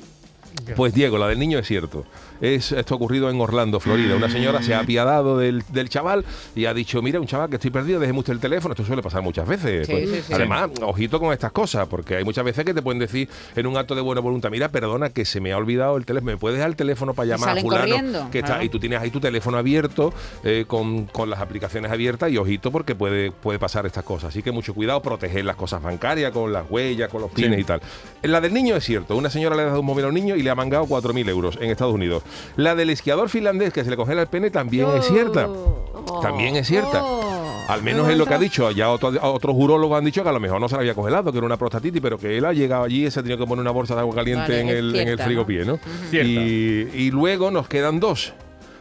Pues 0.76 0.94
Diego, 0.94 1.18
la 1.18 1.28
del 1.28 1.38
niño 1.38 1.58
es 1.58 1.66
cierto. 1.66 2.04
Es 2.40 2.72
esto 2.72 2.94
ha 2.94 2.96
ocurrido 2.96 3.30
en 3.30 3.40
Orlando, 3.40 3.78
Florida. 3.78 4.16
Una 4.16 4.28
señora 4.28 4.62
se 4.62 4.74
ha 4.74 4.80
apiadado 4.80 5.38
del, 5.38 5.62
del 5.68 5.88
chaval 5.88 6.24
y 6.56 6.64
ha 6.64 6.74
dicho, 6.74 7.00
mira, 7.00 7.20
un 7.20 7.26
chaval 7.26 7.48
que 7.48 7.56
estoy 7.56 7.70
perdido, 7.70 8.00
déjeme 8.00 8.18
usted 8.18 8.32
el 8.32 8.40
teléfono. 8.40 8.72
Esto 8.74 8.84
suele 8.84 9.02
pasar 9.02 9.22
muchas 9.22 9.46
veces. 9.46 9.86
Sí, 9.86 9.92
Pues, 9.92 10.10
sí, 10.10 10.22
sí. 10.26 10.32
Además, 10.32 10.70
ojito 10.82 11.20
con 11.20 11.32
estas 11.32 11.52
cosas, 11.52 11.86
porque 11.88 12.16
hay 12.16 12.24
muchas 12.24 12.44
veces 12.44 12.64
que 12.64 12.74
te 12.74 12.82
pueden 12.82 12.98
decir 12.98 13.28
en 13.54 13.66
un 13.66 13.76
acto 13.76 13.94
de 13.94 14.00
buena 14.00 14.20
voluntad, 14.20 14.50
mira, 14.50 14.70
perdona 14.70 15.10
que 15.10 15.24
se 15.24 15.40
me 15.40 15.52
ha 15.52 15.56
olvidado 15.56 15.96
el 15.96 16.04
teléfono, 16.04 16.32
¿me 16.32 16.36
puedes 16.38 16.58
dar 16.58 16.68
el 16.68 16.76
teléfono 16.76 17.14
para 17.14 17.26
llamar 17.28 17.58
a 17.58 17.60
fulano? 17.60 18.30
que 18.30 18.38
está, 18.38 18.52
claro. 18.54 18.64
y 18.64 18.68
tú 18.68 18.80
tienes 18.80 19.00
ahí 19.00 19.10
tu 19.10 19.20
teléfono 19.20 19.56
abierto 19.58 20.12
eh, 20.42 20.64
con, 20.66 21.06
con 21.06 21.30
las 21.30 21.40
aplicaciones 21.40 21.92
abiertas 21.92 22.30
y 22.32 22.38
ojito 22.38 22.72
porque 22.72 22.94
puede, 22.96 23.30
puede 23.30 23.58
pasar 23.60 23.86
estas 23.86 24.04
cosas. 24.04 24.30
Así 24.30 24.42
que 24.42 24.50
mucho 24.50 24.74
cuidado, 24.74 25.00
proteger 25.00 25.44
las 25.44 25.56
cosas 25.56 25.80
bancarias 25.82 26.32
con 26.32 26.52
las 26.52 26.68
huellas, 26.68 27.08
con 27.08 27.20
los 27.22 27.30
pines 27.30 27.60
y 27.60 27.64
tal. 27.64 27.80
La 28.22 28.40
del 28.40 28.52
niño 28.52 28.74
es 28.76 28.84
cierto, 28.84 29.16
una 29.16 29.30
señora 29.30 29.54
le 29.54 29.62
ha 29.62 29.66
dado 29.66 29.80
un 29.80 29.86
móvil 29.86 30.06
a 30.06 30.08
un 30.08 30.14
niño 30.14 30.34
y 30.34 30.41
le 30.42 30.50
ha 30.50 30.54
mangado 30.54 30.84
4.000 30.86 31.28
euros 31.28 31.58
en 31.60 31.70
Estados 31.70 31.94
Unidos. 31.94 32.22
La 32.56 32.74
del 32.74 32.90
esquiador 32.90 33.28
finlandés 33.28 33.72
que 33.72 33.84
se 33.84 33.90
le 33.90 33.96
congela 33.96 34.22
el 34.22 34.28
pene 34.28 34.50
también 34.50 34.88
es 34.98 35.06
cierta. 35.06 35.48
Oh. 35.48 36.20
También 36.22 36.56
es 36.56 36.66
cierta. 36.66 37.02
Oh. 37.04 37.40
Al 37.68 37.82
menos 37.82 38.08
es 38.08 38.18
lo 38.18 38.26
que 38.26 38.34
ha 38.34 38.38
dicho. 38.38 38.70
Ya 38.72 38.90
otro- 38.90 39.12
otros 39.22 39.54
urólogos 39.56 39.96
han 39.96 40.04
dicho 40.04 40.22
que 40.22 40.28
a 40.28 40.32
lo 40.32 40.40
mejor 40.40 40.60
no 40.60 40.68
se 40.68 40.74
le 40.74 40.80
había 40.80 40.94
congelado, 40.94 41.30
que 41.30 41.38
era 41.38 41.46
una 41.46 41.56
prostatitis, 41.56 42.02
pero 42.02 42.18
que 42.18 42.36
él 42.36 42.44
ha 42.44 42.52
llegado 42.52 42.82
allí 42.84 43.06
y 43.06 43.10
se 43.10 43.20
ha 43.20 43.22
tenido 43.22 43.38
que 43.38 43.46
poner 43.46 43.62
una 43.62 43.70
bolsa 43.70 43.94
de 43.94 44.00
agua 44.00 44.14
caliente 44.16 44.42
Vale, 44.52 44.60
en, 44.60 44.68
el, 44.68 44.76
en 44.94 45.00
el 45.00 45.04
cierta, 45.06 45.24
frigopié, 45.24 45.64
¿no? 45.64 45.78
Y 46.12 47.10
luego 47.10 47.50
nos 47.50 47.68
quedan 47.68 48.00
dos. 48.00 48.32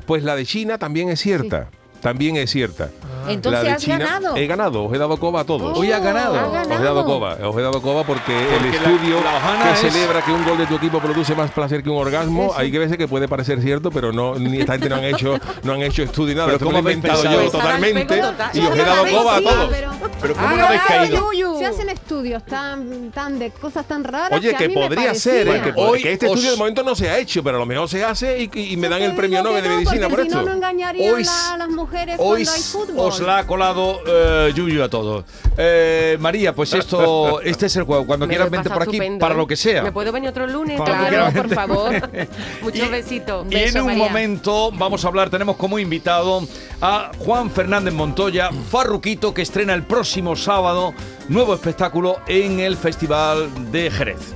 Pues 0.06 0.24
la 0.24 0.36
de 0.36 0.46
China 0.46 0.78
también 0.78 1.10
es 1.10 1.20
cierta. 1.22 1.70
También 2.02 2.36
es 2.38 2.50
cierta. 2.52 2.90
Entonces 3.28 3.62
La 3.62 3.70
de 3.70 3.72
has 3.76 3.82
China- 3.84 3.98
ganado. 4.00 4.36
He 4.36 4.48
ganado, 4.48 4.84
os 4.86 4.94
he 4.94 4.98
dado 4.98 5.16
coba 5.18 5.42
a 5.42 5.44
todos. 5.44 5.78
Hoy 5.78 5.92
ha 5.92 6.00
ganado. 6.00 6.36
ha 6.36 6.48
Os 6.48 6.54
he 6.54 6.56
ganado. 6.56 6.84
dado 6.84 7.06
coba, 7.06 7.34
os 7.48 7.56
he 7.56 7.62
dado 7.62 7.80
coba 7.82 8.04
porque, 8.04 8.36
el 8.36 8.48
Porque 8.62 8.78
estudio 8.78 9.22
la 9.22 9.64
que 9.64 9.72
es- 9.88 9.94
celebra 9.94 10.22
que 10.26 10.32
un 10.32 10.44
gol 10.44 10.58
de 10.58 10.66
tu 10.66 10.76
equipo 10.76 11.00
produce 11.00 11.36
más 11.36 11.52
placer 11.52 11.84
que 11.84 11.90
un 11.92 11.98
orgasmo, 11.98 12.52
hay 12.58 12.72
que 12.72 12.80
veces 12.80 12.98
que 12.98 13.08
puede 13.08 13.28
parecer 13.28 13.62
cierto, 13.62 13.92
pero 13.92 14.12
no, 14.12 14.36
ni 14.36 14.60
esta 14.60 14.74
gente 14.74 14.90
no 14.90 14.96
han 14.96 15.04
hecho, 15.06 15.38
no 15.64 15.74
han 15.74 15.84
hecho 15.84 16.02
estudio 16.04 16.34
nada. 16.34 16.48
Pero 16.48 16.56
Esto 16.58 16.66
¿cómo 16.66 16.78
he 16.78 16.80
inventado 16.94 17.24
yo 17.24 17.30
Pues 17.40 17.52
totalmente 17.52 18.18
total. 18.18 18.50
y 18.54 18.60
os 18.60 18.76
he 18.76 18.84
dado 18.84 19.06
Sí, 19.06 19.14
coba 19.16 19.36
a 19.36 19.42
todos. 19.42 19.70
pero 19.72 19.92
Pero 20.22 20.34
¿cómo 20.36 20.48
no 20.56 20.66
habéis 20.66 20.82
ganado 20.90 21.30
caído? 21.30 21.60
Se 21.60 21.66
hacen 21.68 21.90
estudios 21.90 22.44
tan, 22.46 23.12
tan 23.12 23.38
de 23.38 23.52
cosas 23.52 23.86
tan 23.88 24.04
raras 24.04 24.32
Oye, 24.40 24.56
que 24.56 24.70
podría 24.70 25.14
ser, 25.14 25.48
¿eh? 25.48 25.62
que, 25.64 25.74
pod- 25.76 25.90
Hoy 25.92 26.02
que 26.02 26.14
este 26.14 26.26
os- 26.26 26.32
estudio 26.34 26.52
de 26.52 26.58
momento 26.58 26.82
no 26.84 26.96
se 26.96 27.08
ha 27.10 27.18
hecho, 27.20 27.44
pero 27.44 27.58
a 27.58 27.60
lo 27.60 27.66
mejor 27.68 27.88
se 27.88 28.04
hace 28.04 28.50
y, 28.54 28.74
y 28.74 28.78
me 28.78 28.90
dan 28.90 29.04
el 29.04 29.14
premio 29.16 29.44
Nobel 29.44 29.62
de 29.64 29.70
Medicina 29.70 30.10
por 30.10 30.20
esto. 30.22 30.40
Hoy, 30.42 31.24
la- 31.24 31.54
a 31.54 31.58
las 31.58 31.70
mujeres 31.70 31.91
hoy 32.18 32.44
cuando 32.46 32.52
hay 32.52 32.62
fútbol. 32.62 33.00
os 33.08 33.20
la 33.22 33.40
ha 33.40 33.48
colado 33.48 34.00
eh, 34.06 34.52
Yuyu 34.56 34.84
a 34.84 34.90
todos. 34.90 35.26
Eh, 35.58 36.18
María, 36.20 36.54
pues 36.54 36.74
esto, 36.74 37.42
este 37.44 37.66
es 37.68 37.76
el 37.76 37.84
juego. 37.84 38.06
Cuando 38.06 38.26
Me 38.26 38.32
quieras 38.32 38.46
lo 38.46 38.56
he 38.56 38.58
vente 38.58 38.70
pasado 38.70 38.80
por 38.80 38.88
aquí 38.90 38.98
estupendo, 38.98 39.20
para 39.20 39.34
¿eh? 39.34 39.38
lo 39.38 39.48
que 39.48 39.56
sea. 39.56 39.84
¿Me 39.84 39.92
puedo 39.92 40.12
venir 40.12 40.30
otro 40.30 40.48
lunes? 40.48 40.80
Claro, 40.82 41.10
quieras 41.10 41.34
por 41.34 41.50
favor. 41.54 42.10
Muchos 42.62 42.90
besitos. 42.90 43.46
Y 43.50 43.56
en 43.56 43.64
Beso, 43.66 43.80
un 43.80 43.86
María. 43.88 44.04
momento 44.06 44.72
vamos 44.72 45.04
a 45.06 45.08
hablar, 45.08 45.30
tenemos 45.30 45.58
como 45.58 45.78
invitado 45.80 46.42
a 46.82 47.12
Juan 47.20 47.52
Fernández 47.52 47.94
Montoya, 47.94 48.50
Farruquito, 48.70 49.34
que 49.34 49.42
estrena 49.42 49.74
el 49.74 49.84
próximo 49.84 50.36
sábado 50.36 50.94
nuevo 51.28 51.54
espectáculo 51.54 52.20
en 52.28 52.60
el 52.60 52.78
Festival 52.78 53.72
de 53.72 53.92
Jerez. 53.92 54.36